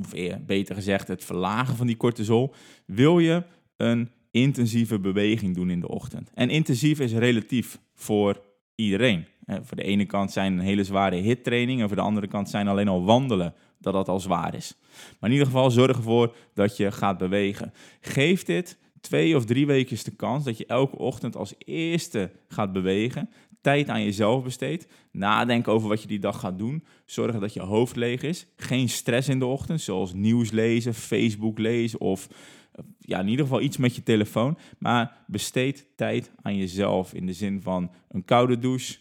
[0.00, 0.12] of
[0.46, 2.54] beter gezegd het verlagen van die cortisol,
[2.86, 3.42] wil je
[3.76, 6.30] een intensieve beweging doen in de ochtend.
[6.34, 8.40] En intensief is relatief voor
[8.74, 9.24] iedereen.
[9.46, 12.88] voor de ene kant zijn hele zware hittraining en voor de andere kant zijn alleen
[12.88, 14.76] al wandelen dat dat al zwaar is.
[15.20, 17.72] Maar in ieder geval zorg ervoor dat je gaat bewegen.
[18.00, 22.72] Geef dit twee of drie weken de kans dat je elke ochtend als eerste gaat
[22.72, 23.30] bewegen
[23.62, 24.86] tijd aan jezelf besteedt.
[25.12, 26.84] Nadenk over wat je die dag gaat doen.
[27.04, 28.46] Zorg dat je hoofd leeg is.
[28.56, 32.28] Geen stress in de ochtend, zoals nieuws lezen, Facebook lezen of
[32.72, 34.58] eh, ja, in ieder geval iets met je telefoon.
[34.78, 38.98] Maar besteed tijd aan jezelf in de zin van een koude douche,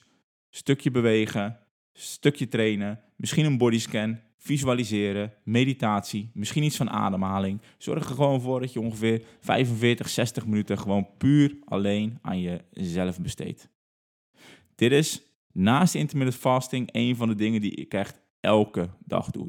[0.50, 1.60] stukje bewegen,
[1.94, 7.62] stukje trainen, misschien een bodyscan, visualiseren, meditatie, misschien iets van ademhaling.
[7.78, 13.20] Zorg er gewoon voor dat je ongeveer 45, 60 minuten gewoon puur alleen aan jezelf
[13.20, 13.70] besteedt.
[14.82, 19.48] Dit is naast intermittent fasting een van de dingen die ik echt elke dag doe.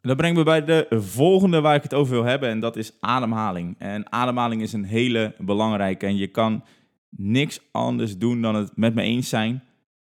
[0.00, 2.92] dat brengt me bij de volgende waar ik het over wil hebben en dat is
[3.00, 3.74] ademhaling.
[3.78, 6.64] En ademhaling is een hele belangrijke en je kan
[7.08, 9.62] niks anders doen dan het met me eens zijn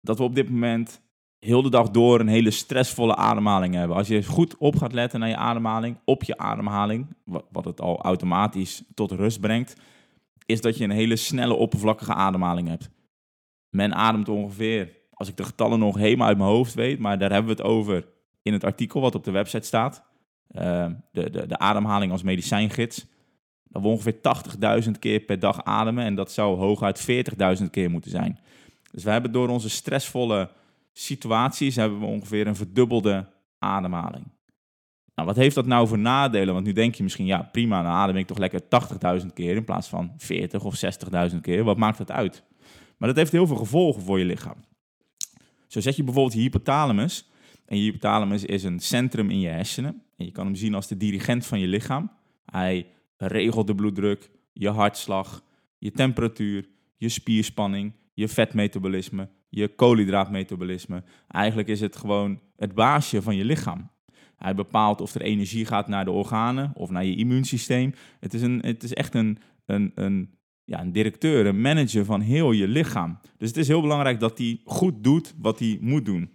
[0.01, 1.01] dat we op dit moment
[1.39, 3.97] heel de dag door een hele stressvolle ademhaling hebben.
[3.97, 7.08] Als je goed op gaat letten naar je ademhaling, op je ademhaling,
[7.51, 9.75] wat het al automatisch tot rust brengt,
[10.45, 12.89] is dat je een hele snelle oppervlakkige ademhaling hebt.
[13.69, 17.32] Men ademt ongeveer als ik de getallen nog helemaal uit mijn hoofd weet, maar daar
[17.32, 18.05] hebben we het over
[18.41, 20.03] in het artikel wat op de website staat.
[20.51, 23.05] Uh, de, de, de ademhaling als medicijngids.
[23.63, 24.15] Dat we ongeveer
[24.84, 27.27] 80.000 keer per dag ademen en dat zou hooguit
[27.60, 28.39] 40.000 keer moeten zijn.
[28.91, 30.49] Dus we hebben door onze stressvolle
[30.93, 33.25] situaties hebben we ongeveer een verdubbelde
[33.60, 34.25] ademhaling.
[35.15, 36.53] Nou, wat heeft dat nou voor nadelen?
[36.53, 38.62] Want nu denk je misschien, ja prima, dan adem ik toch lekker
[39.21, 40.82] 80.000 keer in plaats van 40 of
[41.32, 41.63] 60.000 keer.
[41.63, 42.43] Wat maakt dat uit?
[42.99, 44.63] Maar dat heeft heel veel gevolgen voor je lichaam.
[45.67, 47.29] Zo zet je bijvoorbeeld je hypothalamus.
[47.65, 50.03] En je hypothalamus is een centrum in je hersenen.
[50.17, 52.12] En je kan hem zien als de dirigent van je lichaam.
[52.45, 55.43] Hij regelt de bloeddruk, je hartslag,
[55.77, 61.03] je temperatuur, je spierspanning, je vetmetabolisme, je koolhydraatmetabolisme.
[61.27, 63.89] Eigenlijk is het gewoon het baasje van je lichaam.
[64.35, 67.93] Hij bepaalt of er energie gaat naar de organen of naar je immuunsysteem.
[68.19, 70.38] Het is, een, het is echt een, een, een,
[70.69, 73.19] ja, een directeur, een manager van heel je lichaam.
[73.38, 76.29] Dus het is heel belangrijk dat hij goed doet wat hij moet doen.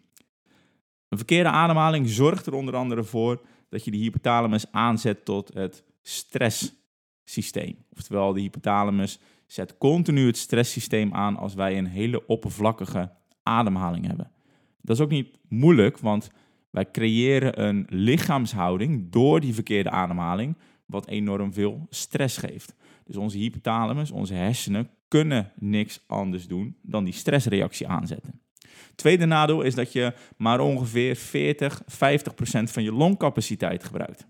[1.09, 5.85] Een verkeerde ademhaling zorgt er onder andere voor dat je de hypothalamus aanzet tot het
[6.03, 7.77] stresssysteem.
[7.93, 13.11] Oftewel, de hypothalamus zet continu het stresssysteem aan als wij een hele oppervlakkige
[13.43, 14.31] ademhaling hebben.
[14.81, 16.31] Dat is ook niet moeilijk, want
[16.71, 22.75] wij creëren een lichaamshouding door die verkeerde ademhaling, wat enorm veel stress geeft.
[23.05, 28.41] Dus onze hypothalamus, onze hersenen, kunnen niks anders doen dan die stressreactie aanzetten.
[28.95, 34.27] Tweede nadeel is dat je maar ongeveer 40, 50 procent van je longcapaciteit gebruikt.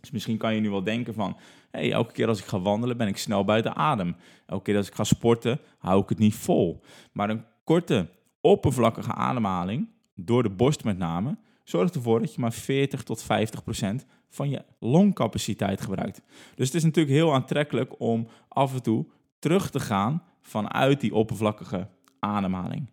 [0.00, 1.36] Dus misschien kan je nu wel denken van,
[1.70, 4.16] hey, elke keer als ik ga wandelen ben ik snel buiten adem.
[4.46, 6.80] Elke keer als ik ga sporten hou ik het niet vol.
[7.12, 8.08] Maar een korte,
[8.40, 13.64] oppervlakkige ademhaling, door de borst met name, zorgt ervoor dat je maar 40 tot 50
[13.64, 16.22] procent van je longcapaciteit gebruikt.
[16.54, 19.06] Dus het is natuurlijk heel aantrekkelijk om af en toe
[19.38, 22.90] terug te gaan vanuit die oppervlakkige ademhaling.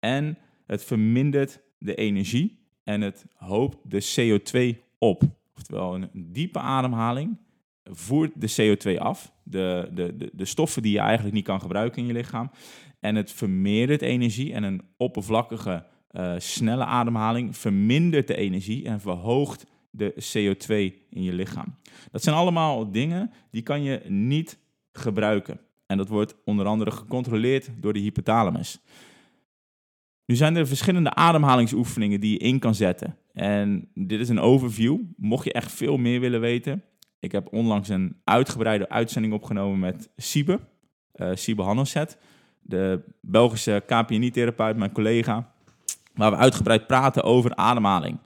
[0.00, 5.22] En het vermindert de energie en het hoopt de CO2 op.
[5.56, 7.38] Oftewel, een diepe ademhaling
[7.84, 12.02] voert de CO2 af, de, de, de, de stoffen die je eigenlijk niet kan gebruiken
[12.02, 12.50] in je lichaam.
[13.00, 19.66] En het vermeerdert energie en een oppervlakkige, uh, snelle ademhaling vermindert de energie en verhoogt
[19.96, 20.70] de CO2
[21.10, 21.76] in je lichaam.
[22.10, 24.58] Dat zijn allemaal dingen die kan je niet
[24.92, 25.60] gebruiken.
[25.86, 28.80] En dat wordt onder andere gecontroleerd door de hypothalamus.
[30.26, 33.16] Nu zijn er verschillende ademhalingsoefeningen die je in kan zetten.
[33.32, 34.98] En dit is een overview.
[35.16, 36.82] Mocht je echt veel meer willen weten,
[37.26, 40.60] ik heb onlangs een uitgebreide uitzending opgenomen met Siebe,
[41.16, 41.86] uh, Siebe
[42.62, 45.54] de Belgische KPNI-therapeut, mijn collega,
[46.16, 48.18] waar we uitgebreid praten over ademhaling.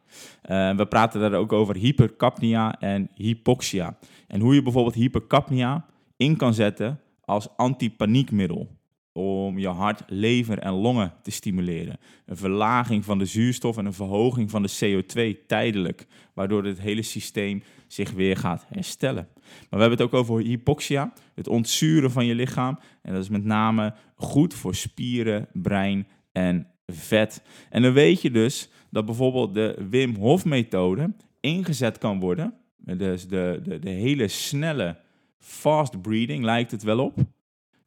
[0.50, 3.98] Uh, we praten daar ook over hypercapnia en hypoxia.
[4.26, 8.79] En hoe je bijvoorbeeld hypercapnia in kan zetten als antipaniekmiddel
[9.12, 11.98] om je hart, lever en longen te stimuleren.
[12.26, 17.03] Een verlaging van de zuurstof en een verhoging van de CO2 tijdelijk, waardoor het hele
[17.03, 19.29] systeem zich weer gaat herstellen.
[19.35, 22.79] Maar we hebben het ook over hypoxia, het ontzuren van je lichaam.
[23.03, 27.42] En dat is met name goed voor spieren, brein en vet.
[27.70, 32.55] En dan weet je dus dat bijvoorbeeld de Wim Hof methode ingezet kan worden.
[32.76, 34.96] Dus de, de, de hele snelle
[35.38, 37.18] fast breathing lijkt het wel op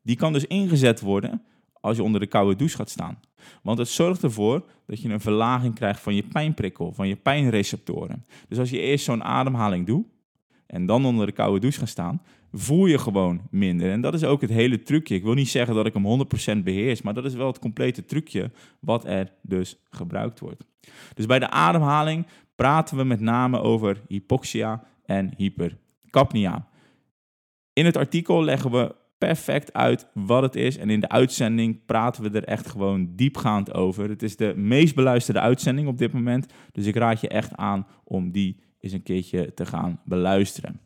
[0.04, 1.42] die kan dus ingezet worden
[1.74, 3.20] als je onder de koude douche gaat staan.
[3.64, 8.26] Want het zorgt ervoor dat je een verlaging krijgt van je pijnprikkel, van je pijnreceptoren.
[8.48, 10.06] Dus als je eerst zo'n ademhaling doet
[10.66, 12.22] en dan onder de koude douche gaat staan,
[12.54, 13.92] voel je gewoon minder.
[13.92, 15.16] En dat is ook het hele trucje.
[15.16, 16.26] Ik wil niet zeggen dat ik hem
[16.60, 20.66] 100% beheers, maar dat is wel het complete trucje wat er dus gebruikt wordt.
[21.14, 26.68] Dus bij de ademhaling praten we met name over hypoxia en hypercapnia.
[27.74, 30.78] In het artikel leggen we perfect uit wat het is.
[30.78, 34.10] En in de uitzending praten we er echt gewoon diepgaand over.
[34.10, 36.54] Het is de meest beluisterde uitzending op dit moment.
[36.72, 40.80] Dus ik raad je echt aan om die eens een keertje te gaan beluisteren.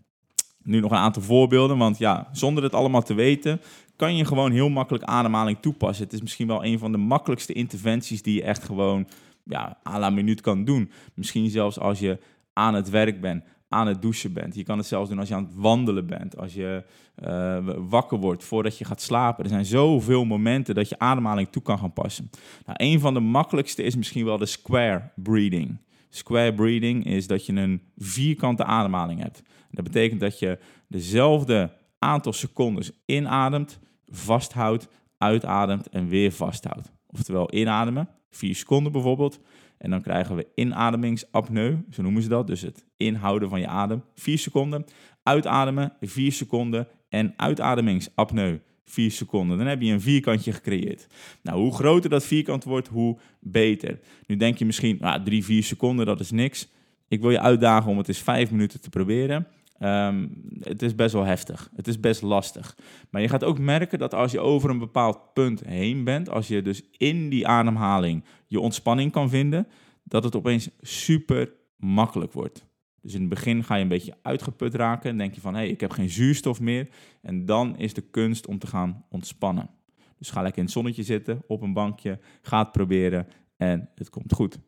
[0.68, 3.62] Nu nog een aantal voorbeelden, want ja, zonder het allemaal te weten,
[3.96, 6.04] kan je gewoon heel makkelijk ademhaling toepassen.
[6.04, 9.08] Het is misschien wel een van de makkelijkste interventies die je echt gewoon
[9.44, 10.92] ja, à la minuut kan doen.
[11.14, 12.20] Misschien zelfs als je
[12.54, 14.56] aan het werk bent, aan het douchen bent.
[14.56, 16.84] Je kan het zelfs doen als je aan het wandelen bent, als je
[17.24, 19.44] uh, wakker wordt, voordat je gaat slapen.
[19.44, 22.30] Er zijn zoveel momenten dat je ademhaling toe kan gaan passen.
[22.66, 25.78] Nou, een van de makkelijkste is misschien wel de square breathing.
[26.10, 29.42] Square breathing is dat je een vierkante ademhaling hebt.
[29.72, 36.92] Dat betekent dat je dezelfde aantal seconden inademt, vasthoudt, uitademt en weer vasthoudt.
[37.08, 39.40] Oftewel inademen, 4 seconden bijvoorbeeld.
[39.78, 42.48] En dan krijgen we inademingsapneu, zo noemen ze dat.
[42.48, 44.86] Dus het inhouden van je adem, 4 seconden.
[45.24, 46.88] Uitademen, 4 seconden.
[47.10, 49.58] En uitademingsapneu, 4 seconden.
[49.58, 51.08] Dan heb je een vierkantje gecreëerd.
[51.42, 54.00] Nou, hoe groter dat vierkant wordt, hoe beter.
[54.28, 56.68] Nu denk je misschien, ah, 3, 4 seconden, dat is niks.
[57.08, 59.48] Ik wil je uitdagen om het eens 5 minuten te proberen.
[59.82, 61.70] Um, het is best wel heftig.
[61.76, 62.78] Het is best lastig.
[63.10, 66.48] Maar je gaat ook merken dat als je over een bepaald punt heen bent, als
[66.48, 69.68] je dus in die ademhaling je ontspanning kan vinden,
[70.04, 72.66] dat het opeens super makkelijk wordt.
[73.08, 75.60] Dus in het begin ga je een beetje uitgeput raken en denk je van hé,
[75.60, 76.88] hey, ik heb geen zuurstof meer.
[77.22, 79.70] En dan is de kunst om te gaan ontspannen.
[80.18, 84.10] Dus ga lekker in het zonnetje zitten, op een bankje, ga het proberen en het
[84.10, 84.60] komt goed.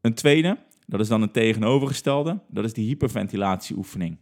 [0.00, 4.18] Een tweede, dat is dan een tegenovergestelde, dat is die hyperventilatieoefening.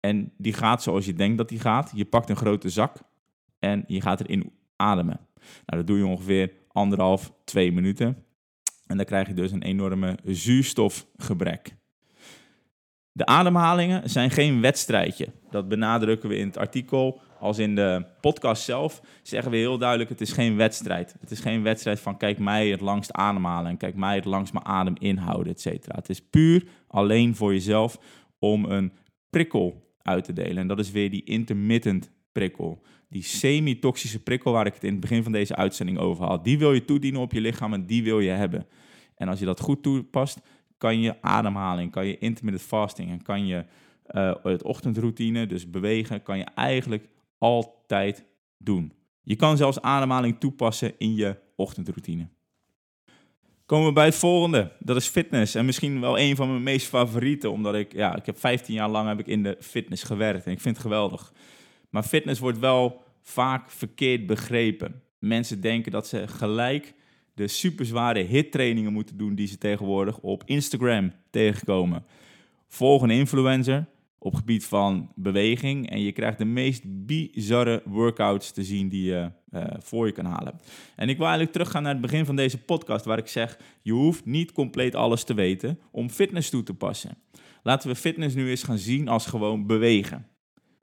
[0.00, 1.92] En die gaat zoals je denkt dat die gaat.
[1.94, 2.98] Je pakt een grote zak
[3.58, 5.20] en je gaat erin ademen.
[5.66, 8.24] Nou, dat doe je ongeveer anderhalf, twee minuten.
[8.86, 11.80] En dan krijg je dus een enorme zuurstofgebrek.
[13.14, 15.28] De ademhalingen zijn geen wedstrijdje.
[15.50, 17.20] Dat benadrukken we in het artikel.
[17.40, 21.14] Als in de podcast zelf zeggen we heel duidelijk: het is geen wedstrijd.
[21.20, 24.52] Het is geen wedstrijd van kijk mij het langst ademhalen en kijk mij het langst
[24.52, 25.96] mijn adem inhouden, et cetera.
[25.96, 27.98] Het is puur alleen voor jezelf
[28.38, 28.92] om een
[29.30, 30.56] prikkel uit te delen.
[30.56, 32.82] En dat is weer die intermittent prikkel.
[33.08, 36.44] Die semi-toxische prikkel waar ik het in het begin van deze uitzending over had.
[36.44, 38.66] Die wil je toedienen op je lichaam en die wil je hebben.
[39.16, 40.40] En als je dat goed toepast,
[40.82, 43.64] kan je ademhaling, kan je intermittent fasting en kan je
[44.10, 48.24] uh, het ochtendroutine, dus bewegen, kan je eigenlijk altijd
[48.58, 48.92] doen.
[49.22, 52.28] Je kan zelfs ademhaling toepassen in je ochtendroutine.
[53.66, 54.72] Komen we bij het volgende.
[54.78, 55.54] Dat is fitness.
[55.54, 57.52] En misschien wel een van mijn meest favorieten.
[57.52, 60.46] Omdat ik, ja, ik heb 15 jaar lang heb ik in de fitness gewerkt.
[60.46, 61.32] En ik vind het geweldig.
[61.90, 65.02] Maar fitness wordt wel vaak verkeerd begrepen.
[65.18, 66.94] Mensen denken dat ze gelijk
[67.34, 72.04] de superzware hittrainingen moeten doen die ze tegenwoordig op Instagram tegenkomen.
[72.68, 73.86] Volg een influencer
[74.18, 79.30] op gebied van beweging en je krijgt de meest bizarre workouts te zien die je
[79.50, 80.60] uh, voor je kan halen.
[80.96, 83.92] En ik wil eigenlijk teruggaan naar het begin van deze podcast waar ik zeg, je
[83.92, 87.16] hoeft niet compleet alles te weten om fitness toe te passen.
[87.62, 90.26] Laten we fitness nu eens gaan zien als gewoon bewegen.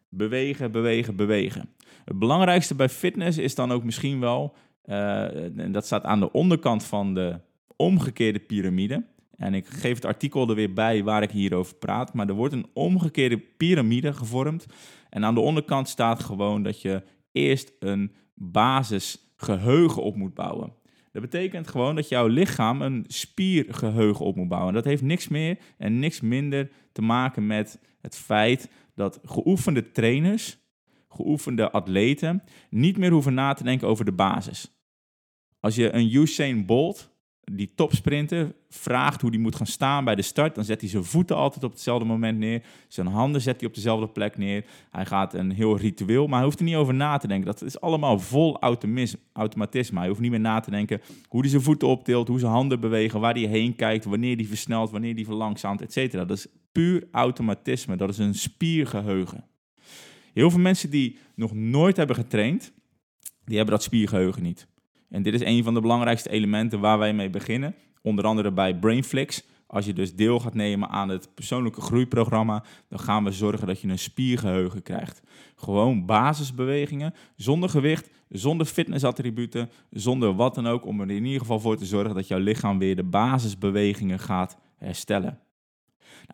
[0.09, 1.69] Bewegen, bewegen, bewegen.
[2.05, 6.83] Het belangrijkste bij fitness is dan ook misschien wel en dat staat aan de onderkant
[6.83, 7.39] van de
[7.75, 9.05] omgekeerde piramide.
[9.35, 12.13] En ik geef het artikel er weer bij waar ik hierover praat.
[12.13, 14.65] Maar er wordt een omgekeerde piramide gevormd.
[15.09, 20.73] En aan de onderkant staat gewoon dat je eerst een basisgeheugen op moet bouwen.
[21.11, 24.73] Dat betekent gewoon dat jouw lichaam een spiergeheugen op moet bouwen.
[24.73, 30.58] Dat heeft niks meer en niks minder te maken met het feit dat geoefende trainers,
[31.09, 34.71] geoefende atleten, niet meer hoeven na te denken over de basis.
[35.59, 37.09] Als je een Usain Bolt,
[37.51, 41.03] die topsprinter, vraagt hoe die moet gaan staan bij de start, dan zet hij zijn
[41.03, 42.63] voeten altijd op hetzelfde moment neer.
[42.87, 44.65] Zijn handen zet hij op dezelfde plek neer.
[44.91, 47.45] Hij gaat een heel ritueel, maar hij hoeft er niet over na te denken.
[47.45, 48.59] Dat is allemaal vol
[49.33, 49.99] automatisme.
[49.99, 52.79] Hij hoeft niet meer na te denken hoe hij zijn voeten optilt, hoe zijn handen
[52.79, 56.11] bewegen, waar hij heen kijkt, wanneer hij versnelt, wanneer hij verlangzaamt, etc.
[56.11, 57.95] Dat is puur automatisme.
[57.95, 59.43] Dat is een spiergeheugen.
[60.33, 62.73] Heel veel mensen die nog nooit hebben getraind,
[63.45, 64.67] die hebben dat spiergeheugen niet.
[65.09, 67.75] En dit is een van de belangrijkste elementen waar wij mee beginnen.
[68.01, 69.43] Onder andere bij Brainflix.
[69.67, 73.81] Als je dus deel gaat nemen aan het persoonlijke groeiprogramma, dan gaan we zorgen dat
[73.81, 75.21] je een spiergeheugen krijgt.
[75.55, 81.59] Gewoon basisbewegingen, zonder gewicht, zonder fitnessattributen, zonder wat dan ook, om er in ieder geval
[81.59, 85.39] voor te zorgen dat jouw lichaam weer de basisbewegingen gaat herstellen.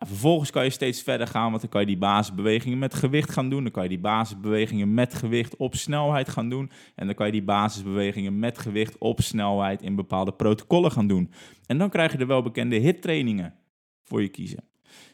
[0.04, 3.50] Vervolgens kan je steeds verder gaan, want dan kan je die basisbewegingen met gewicht gaan
[3.50, 3.62] doen.
[3.62, 6.70] Dan kan je die basisbewegingen met gewicht op snelheid gaan doen.
[6.94, 11.30] En dan kan je die basisbewegingen met gewicht op snelheid in bepaalde protocollen gaan doen.
[11.66, 13.54] En dan krijg je de welbekende hittrainingen
[14.02, 14.64] voor je kiezen.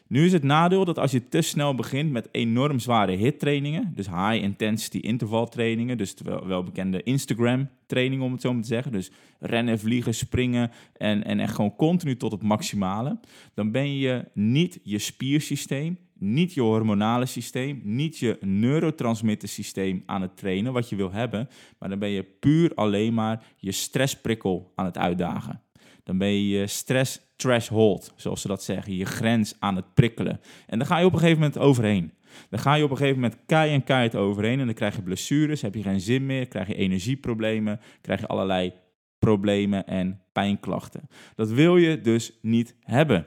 [0.07, 4.07] Nu is het nadeel dat als je te snel begint met enorm zware hit-trainingen, dus
[4.07, 6.15] high-intensity intervaltrainingen, dus
[6.45, 11.39] wel bekende Instagram-trainingen om het zo maar te zeggen, dus rennen, vliegen, springen en, en
[11.39, 13.19] echt gewoon continu tot het maximale,
[13.53, 20.37] dan ben je niet je spiersysteem, niet je hormonale systeem, niet je neurotransmittersysteem aan het
[20.37, 24.85] trainen wat je wil hebben, maar dan ben je puur alleen maar je stressprikkel aan
[24.85, 25.62] het uitdagen.
[26.03, 30.39] Dan ben je stress threshold, zoals ze dat zeggen, je grens aan het prikkelen.
[30.67, 32.13] En dan ga je op een gegeven moment overheen.
[32.49, 35.01] Dan ga je op een gegeven moment kei en keihard overheen en dan krijg je
[35.01, 38.73] blessures, heb je geen zin meer, krijg je energieproblemen, krijg je allerlei
[39.19, 41.09] problemen en pijnklachten.
[41.35, 43.25] Dat wil je dus niet hebben.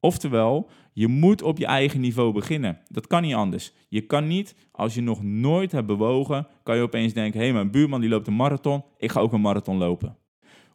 [0.00, 2.78] Oftewel, je moet op je eigen niveau beginnen.
[2.88, 3.72] Dat kan niet anders.
[3.88, 7.54] Je kan niet, als je nog nooit hebt bewogen, kan je opeens denken: hé, hey,
[7.54, 10.16] mijn buurman die loopt een marathon, ik ga ook een marathon lopen.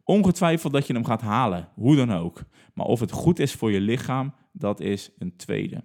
[0.09, 2.43] Ongetwijfeld dat je hem gaat halen, hoe dan ook.
[2.73, 5.83] Maar of het goed is voor je lichaam, dat is een tweede.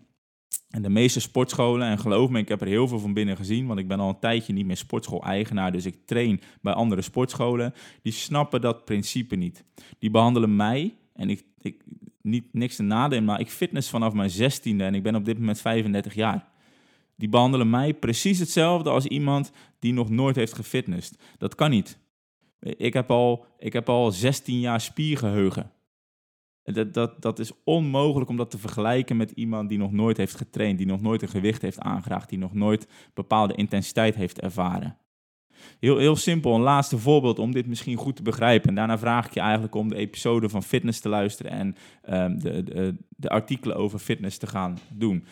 [0.69, 3.67] En de meeste sportscholen, en geloof me, ik heb er heel veel van binnen gezien,
[3.67, 7.75] want ik ben al een tijdje niet meer sportschool-eigenaar, dus ik train bij andere sportscholen,
[8.03, 9.65] die snappen dat principe niet.
[9.99, 11.85] Die behandelen mij, en ik, ik
[12.23, 15.39] niet niks te nadenken, maar ik fitness vanaf mijn zestiende en ik ben op dit
[15.39, 16.49] moment 35 jaar.
[17.17, 21.23] Die behandelen mij precies hetzelfde als iemand die nog nooit heeft gefitnessd.
[21.39, 22.03] Dat kan niet.
[22.65, 25.71] Ik heb al, ik heb al 16 jaar spiergeheugen.
[26.63, 30.37] Dat, dat, dat is onmogelijk om dat te vergelijken met iemand die nog nooit heeft
[30.37, 34.99] getraind, die nog nooit een gewicht heeft aangeraakt, die nog nooit bepaalde intensiteit heeft ervaren.
[35.81, 38.69] Heel, heel simpel, een laatste voorbeeld om dit misschien goed te begrijpen.
[38.69, 41.77] En daarna vraag ik je eigenlijk om de episode van fitness te luisteren en
[42.11, 45.25] um, de, de, de artikelen over fitness te gaan doen.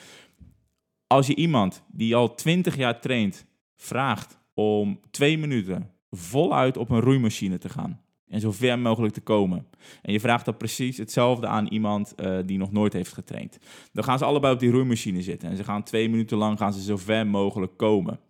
[1.06, 7.00] Als je iemand die al 20 jaar traint vraagt om twee minuten voluit op een
[7.00, 9.66] roeimachine te gaan en zo ver mogelijk te komen.
[10.02, 13.58] En je vraagt dat precies hetzelfde aan iemand uh, die nog nooit heeft getraind.
[13.92, 16.72] Dan gaan ze allebei op die roeimachine zitten en ze gaan twee minuten lang gaan
[16.72, 18.20] ze zo ver mogelijk komen.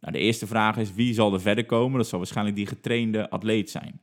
[0.00, 1.98] Nou, de eerste vraag is wie zal er verder komen?
[1.98, 4.00] Dat zal waarschijnlijk die getrainde atleet zijn.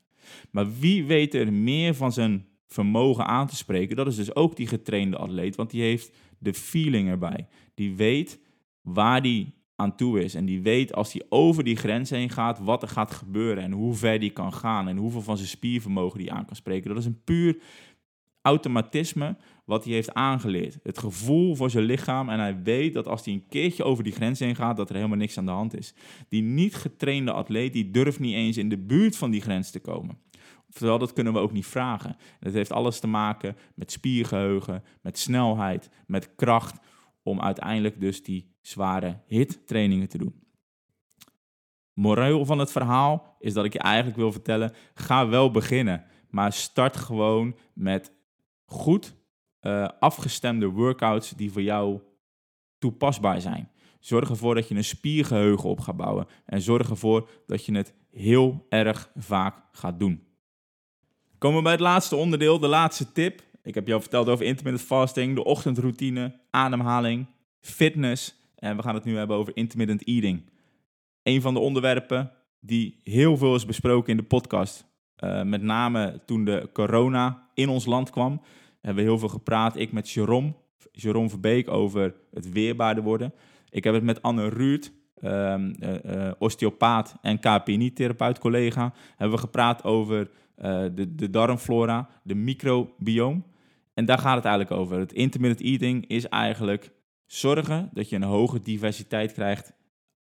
[0.51, 3.95] Maar wie weet er meer van zijn vermogen aan te spreken?
[3.95, 7.47] Dat is dus ook die getrainde atleet, want die heeft de feeling erbij.
[7.73, 8.39] Die weet
[8.81, 9.53] waar die
[9.83, 10.35] aan toe is.
[10.35, 13.71] En die weet als hij over die grens heen gaat, wat er gaat gebeuren en
[13.71, 16.89] hoe ver die kan gaan en hoeveel van zijn spiervermogen die aan kan spreken.
[16.89, 17.57] Dat is een puur
[18.41, 20.79] automatisme wat hij heeft aangeleerd.
[20.83, 24.13] Het gevoel voor zijn lichaam en hij weet dat als hij een keertje over die
[24.13, 25.93] grens heen gaat, dat er helemaal niks aan de hand is.
[26.29, 29.79] Die niet getrainde atleet, die durft niet eens in de buurt van die grens te
[29.79, 30.17] komen.
[30.69, 32.15] Terwijl dat kunnen we ook niet vragen.
[32.39, 36.79] Het heeft alles te maken met spiergeheugen, met snelheid, met kracht,
[37.23, 40.41] om uiteindelijk dus die zware hit-trainingen te doen.
[41.93, 46.53] Moreel van het verhaal is dat ik je eigenlijk wil vertellen: ga wel beginnen, maar
[46.53, 48.11] start gewoon met
[48.65, 49.15] goed
[49.61, 52.01] uh, afgestemde workouts die voor jou
[52.77, 53.71] toepasbaar zijn.
[53.99, 57.93] Zorg ervoor dat je een spiergeheugen op gaat bouwen en zorg ervoor dat je het
[58.09, 60.23] heel erg vaak gaat doen.
[61.37, 63.43] Komen we bij het laatste onderdeel, de laatste tip.
[63.63, 67.25] Ik heb jou verteld over intermittent fasting, de ochtendroutine, ademhaling,
[67.59, 70.49] fitness en we gaan het nu hebben over intermittent eating.
[71.23, 74.85] Een van de onderwerpen die heel veel is besproken in de podcast.
[75.23, 78.41] Uh, met name toen de corona in ons land kwam,
[78.81, 79.77] hebben we heel veel gepraat.
[79.77, 80.53] Ik met Jerome,
[80.91, 83.33] Jerome Verbeek, over het weerbaarder worden.
[83.69, 84.91] Ik heb het met Anne Ruurt,
[85.23, 90.29] um, uh, osteopaat en KPNI-therapeut collega, hebben we gepraat over
[90.93, 93.41] de, de darmflora, de microbiome.
[93.93, 94.99] En daar gaat het eigenlijk over.
[94.99, 96.91] Het intermittent eating is eigenlijk
[97.33, 99.73] zorgen dat je een hoge diversiteit krijgt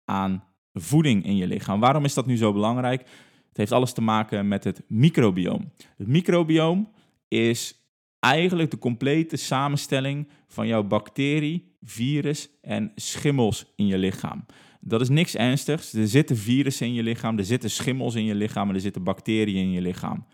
[0.04, 1.80] aan voeding in je lichaam.
[1.80, 3.00] Waarom is dat nu zo belangrijk?
[3.48, 5.72] Het heeft alles te maken met het microbioom.
[5.96, 6.88] Het microbioom
[7.28, 7.74] is
[8.18, 14.46] eigenlijk de complete samenstelling van jouw bacterie, virus en schimmels in je lichaam.
[14.80, 15.92] Dat is niks ernstigs.
[15.92, 19.02] Er zitten virussen in je lichaam, er zitten schimmels in je lichaam en er zitten
[19.02, 20.26] bacteriën in je lichaam.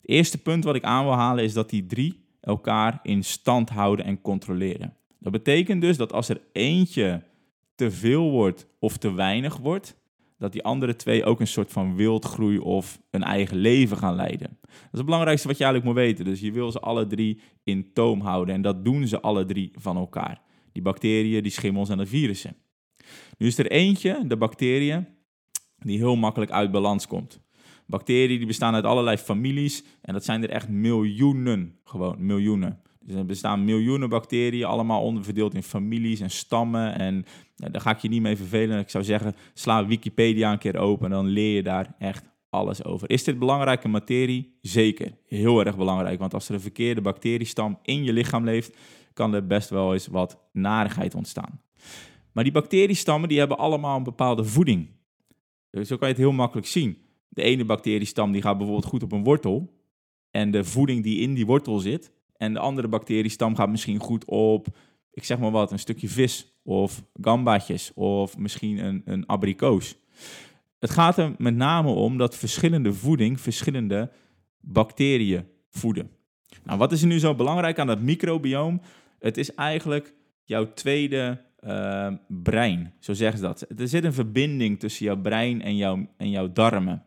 [0.00, 3.70] Het eerste punt wat ik aan wil halen is dat die drie elkaar in stand
[3.70, 4.96] houden en controleren.
[5.22, 7.22] Dat betekent dus dat als er eentje
[7.74, 10.00] te veel wordt of te weinig wordt,
[10.38, 14.58] dat die andere twee ook een soort van wildgroei of een eigen leven gaan leiden.
[14.60, 16.24] Dat is het belangrijkste wat je eigenlijk moet weten.
[16.24, 19.70] Dus je wil ze alle drie in toom houden en dat doen ze alle drie
[19.74, 20.40] van elkaar.
[20.72, 22.56] Die bacteriën, die schimmels en de virussen.
[23.38, 25.06] Nu is er eentje, de bacteriën,
[25.78, 27.40] die heel makkelijk uit balans komt.
[27.86, 32.80] Bacteriën die bestaan uit allerlei families en dat zijn er echt miljoenen, gewoon miljoenen.
[33.04, 36.98] Dus er bestaan miljoenen bacteriën, allemaal onderverdeeld in families en stammen.
[36.98, 37.24] En
[37.56, 38.78] daar ga ik je niet mee vervelen.
[38.78, 42.84] Ik zou zeggen, sla Wikipedia een keer open en dan leer je daar echt alles
[42.84, 43.10] over.
[43.10, 44.58] Is dit belangrijke materie?
[44.60, 46.18] Zeker, heel erg belangrijk.
[46.18, 48.76] Want als er een verkeerde bacteriestam in je lichaam leeft,
[49.12, 51.60] kan er best wel eens wat narigheid ontstaan.
[52.32, 54.88] Maar die bacteriestammen die hebben allemaal een bepaalde voeding.
[55.70, 56.98] Dus zo kan je het heel makkelijk zien.
[57.28, 59.80] De ene bacteriestam die gaat bijvoorbeeld goed op een wortel.
[60.30, 62.12] En de voeding die in die wortel zit,
[62.42, 64.66] en de andere bacteriestam gaat misschien goed op,
[65.10, 69.96] ik zeg maar wat, een stukje vis of gambaatjes of misschien een, een abrikoos.
[70.78, 74.10] Het gaat er met name om dat verschillende voeding verschillende
[74.60, 76.10] bacteriën voeden.
[76.64, 78.80] Nou, wat is er nu zo belangrijk aan dat microbioom?
[79.18, 80.14] Het is eigenlijk
[80.44, 83.66] jouw tweede uh, brein, zo zeggen ze dat.
[83.78, 87.04] Er zit een verbinding tussen jouw brein en jouw, en jouw darmen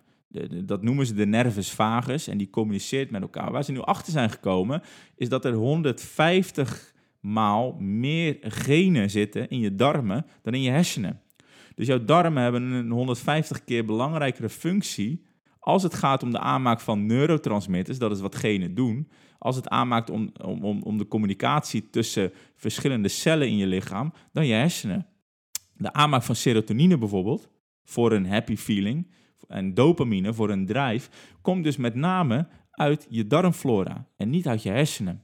[0.66, 3.52] dat noemen ze de nervus vagus en die communiceert met elkaar.
[3.52, 4.82] Waar ze nu achter zijn gekomen,
[5.16, 11.22] is dat er 150 maal meer genen zitten in je darmen dan in je hersenen.
[11.76, 15.24] Dus jouw darmen hebben een 150 keer belangrijkere functie
[15.66, 19.70] als het gaat om de aanmaak van neurotransmitters, dat is wat genen doen, als het
[19.70, 25.08] aanmaakt om, om, om de communicatie tussen verschillende cellen in je lichaam, dan je hersenen.
[25.74, 27.50] De aanmaak van serotonine bijvoorbeeld,
[27.84, 29.12] voor een happy feeling,
[29.48, 31.10] en dopamine voor een drive,
[31.42, 35.24] komt dus met name uit je darmflora en niet uit je hersenen.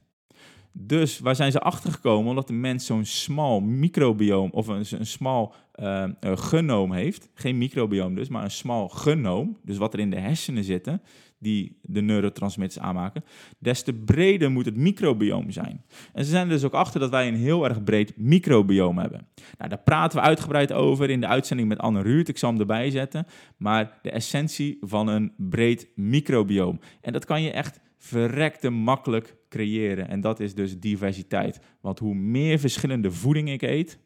[0.72, 2.28] Dus waar zijn ze achtergekomen?
[2.28, 7.28] Omdat de mens zo'n smal microbioom of een, een smal uh, genoom heeft.
[7.34, 9.58] Geen microbioom dus, maar een smal genoom.
[9.62, 11.02] Dus wat er in de hersenen zitten,
[11.42, 13.24] die de neurotransmitters aanmaken.
[13.58, 15.84] Des te breder moet het microbioom zijn.
[16.12, 19.26] En ze zijn er dus ook achter dat wij een heel erg breed microbioom hebben.
[19.58, 22.28] Nou, daar praten we uitgebreid over in de uitzending met Anne Ruurt.
[22.28, 23.26] Ik zal hem erbij zetten.
[23.56, 26.80] Maar de essentie van een breed microbioom.
[27.00, 30.08] En dat kan je echt verrekte makkelijk creëren.
[30.08, 31.60] En dat is dus diversiteit.
[31.80, 33.98] Want hoe meer verschillende voeding ik eet,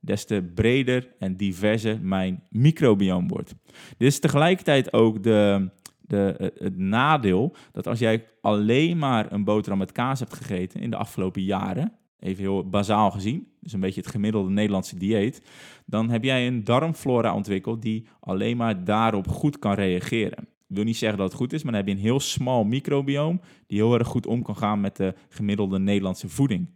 [0.00, 3.54] des te breder en diverser mijn microbioom wordt.
[3.96, 5.70] Dit is tegelijkertijd ook de,
[6.08, 10.90] de, het nadeel dat als jij alleen maar een boterham met kaas hebt gegeten in
[10.90, 15.42] de afgelopen jaren, even heel bazaal gezien, dus een beetje het gemiddelde Nederlandse dieet,
[15.86, 20.48] dan heb jij een darmflora ontwikkeld die alleen maar daarop goed kan reageren.
[20.68, 22.64] Ik wil niet zeggen dat het goed is, maar dan heb je een heel smal
[22.64, 26.68] microbioom die heel erg goed om kan gaan met de gemiddelde Nederlandse voeding.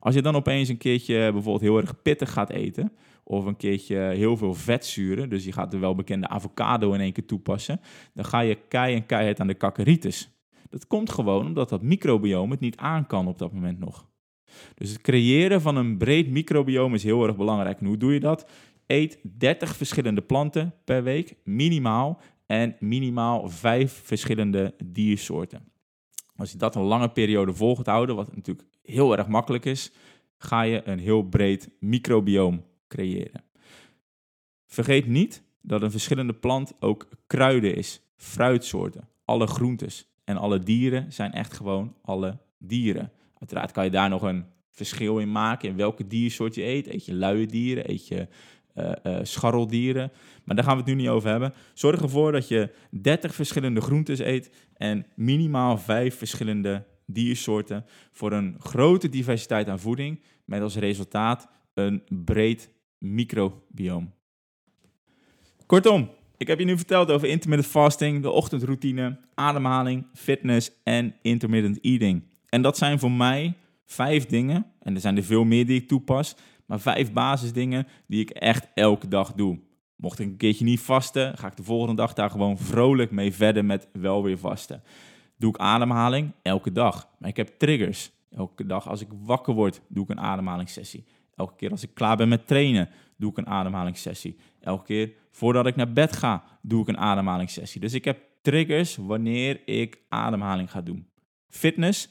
[0.00, 2.92] Als je dan opeens een keertje bijvoorbeeld heel erg pittig gaat eten,
[3.28, 7.26] of een keertje heel veel vetzuren, dus je gaat de welbekende avocado in één keer
[7.26, 7.80] toepassen,
[8.14, 10.30] dan ga je kei en keihard aan de kakkeritis.
[10.70, 14.08] Dat komt gewoon omdat dat microbioom het niet aan kan op dat moment nog.
[14.74, 17.80] Dus het creëren van een breed microbioom is heel erg belangrijk.
[17.80, 18.50] En hoe doe je dat?
[18.86, 25.68] Eet 30 verschillende planten per week, minimaal, en minimaal 5 verschillende diersoorten.
[26.36, 29.92] Als je dat een lange periode vol gaat houden, wat natuurlijk heel erg makkelijk is,
[30.38, 33.44] ga je een heel breed microbioom creëren.
[34.66, 41.12] Vergeet niet dat een verschillende plant ook kruiden is, fruitsoorten, alle groentes en alle dieren
[41.12, 43.12] zijn echt gewoon alle dieren.
[43.38, 46.86] Uiteraard kan je daar nog een verschil in maken in welke diersoort je eet.
[46.86, 48.28] Eet je luie dieren, eet je
[48.74, 50.12] uh, scharreldieren.
[50.44, 51.54] Maar daar gaan we het nu niet over hebben.
[51.74, 58.56] Zorg ervoor dat je 30 verschillende groentes eet en minimaal 5 verschillende diersoorten voor een
[58.58, 62.70] grote diversiteit aan voeding met als resultaat een breed
[63.14, 64.12] microbioom.
[65.66, 71.80] Kortom, ik heb je nu verteld over intermittent fasting, de ochtendroutine, ademhaling, fitness en intermittent
[71.80, 72.22] eating.
[72.48, 73.54] En dat zijn voor mij
[73.84, 76.36] vijf dingen, en er zijn er veel meer die ik toepas,
[76.66, 79.58] maar vijf basisdingen die ik echt elke dag doe.
[79.96, 83.34] Mocht ik een keertje niet vasten, ga ik de volgende dag daar gewoon vrolijk mee
[83.34, 84.82] verder met wel weer vasten.
[85.36, 86.32] Doe ik ademhaling?
[86.42, 87.08] Elke dag.
[87.18, 88.10] Maar ik heb triggers.
[88.30, 91.04] Elke dag als ik wakker word, doe ik een ademhalingssessie.
[91.36, 94.36] Elke keer als ik klaar ben met trainen, doe ik een ademhalingssessie.
[94.60, 97.80] Elke keer voordat ik naar bed ga, doe ik een ademhalingssessie.
[97.80, 101.06] Dus ik heb triggers wanneer ik ademhaling ga doen.
[101.48, 102.08] Fitness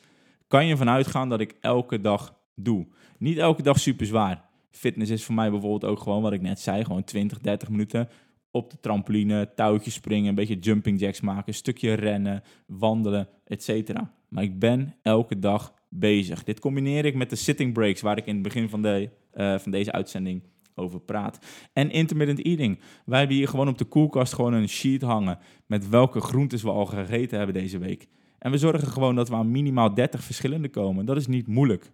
[0.47, 2.88] kan je vanuit gaan dat ik elke dag doe.
[3.17, 4.43] Niet elke dag super zwaar.
[4.71, 8.09] Fitness is voor mij bijvoorbeeld ook gewoon wat ik net zei, gewoon 20, 30 minuten
[8.51, 13.93] op de trampoline, touwtjes springen, een beetje jumping jacks maken, een stukje rennen, wandelen, etc.
[14.30, 16.43] Maar ik ben elke dag bezig.
[16.43, 19.57] Dit combineer ik met de sitting breaks, waar ik in het begin van, de, uh,
[19.57, 20.41] van deze uitzending
[20.75, 21.45] over praat.
[21.73, 22.79] En intermittent eating.
[23.05, 26.69] Wij hebben hier gewoon op de koelkast gewoon een sheet hangen met welke groentes we
[26.69, 28.07] al gegeten hebben deze week.
[28.39, 31.05] En we zorgen gewoon dat we aan minimaal 30 verschillende komen.
[31.05, 31.91] Dat is niet moeilijk.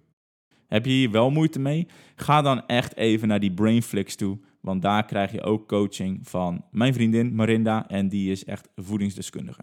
[0.68, 1.88] Heb je hier wel moeite mee?
[2.16, 4.38] Ga dan echt even naar die Brainflix toe.
[4.62, 7.88] Want daar krijg je ook coaching van mijn vriendin Marinda.
[7.90, 9.62] En die is echt voedingsdeskundige.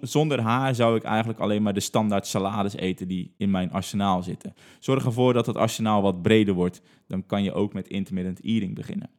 [0.00, 4.22] Zonder haar zou ik eigenlijk alleen maar de standaard salades eten die in mijn arsenaal
[4.22, 4.54] zitten.
[4.78, 6.82] Zorg ervoor dat het arsenaal wat breder wordt.
[7.06, 9.10] Dan kan je ook met intermittent eating beginnen.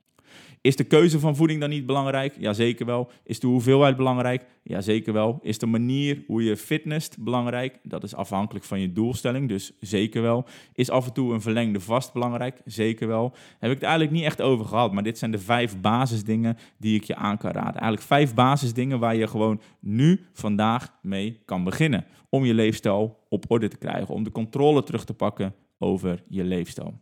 [0.61, 2.35] Is de keuze van voeding dan niet belangrijk?
[2.39, 3.11] Ja, zeker wel.
[3.23, 4.45] Is de hoeveelheid belangrijk?
[4.63, 5.39] Ja, zeker wel.
[5.41, 7.79] Is de manier hoe je fitnesst belangrijk?
[7.83, 10.45] Dat is afhankelijk van je doelstelling, dus zeker wel.
[10.73, 12.61] Is af en toe een verlengde vast belangrijk?
[12.65, 13.33] Zeker wel.
[13.59, 16.95] Heb ik het eigenlijk niet echt over gehad, maar dit zijn de vijf basisdingen die
[16.95, 17.81] ik je aan kan raden.
[17.81, 22.05] Eigenlijk vijf basisdingen waar je gewoon nu, vandaag mee kan beginnen.
[22.29, 26.43] Om je leefstijl op orde te krijgen, om de controle terug te pakken over je
[26.43, 26.99] leefstijl.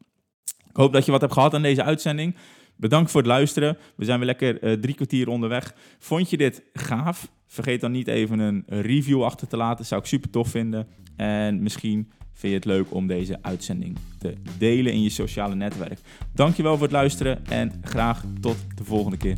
[0.70, 2.36] Ik hoop dat je wat hebt gehad aan deze uitzending.
[2.78, 3.78] Bedankt voor het luisteren.
[3.96, 5.76] We zijn weer lekker uh, drie kwartier onderweg.
[6.00, 7.32] Vond je dit gaaf?
[7.48, 9.86] Vergeet dan niet even een review achter te laten.
[9.86, 10.88] Zou ik super tof vinden.
[11.16, 16.00] En misschien vind je het leuk om deze uitzending te delen in je sociale netwerk.
[16.34, 19.38] Dankjewel voor het luisteren en graag tot de volgende keer.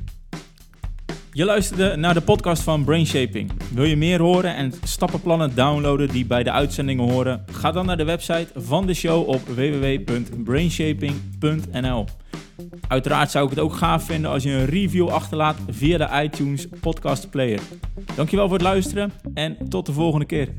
[1.40, 3.52] Je luisterde naar de podcast van Brainshaping.
[3.74, 7.44] Wil je meer horen en stappenplannen downloaden die bij de uitzendingen horen?
[7.52, 12.06] Ga dan naar de website van de show op www.brainshaping.nl.
[12.88, 16.68] Uiteraard zou ik het ook gaaf vinden als je een review achterlaat via de iTunes
[16.82, 17.60] Podcast Player.
[18.16, 20.50] Dankjewel voor het luisteren en tot de volgende keer.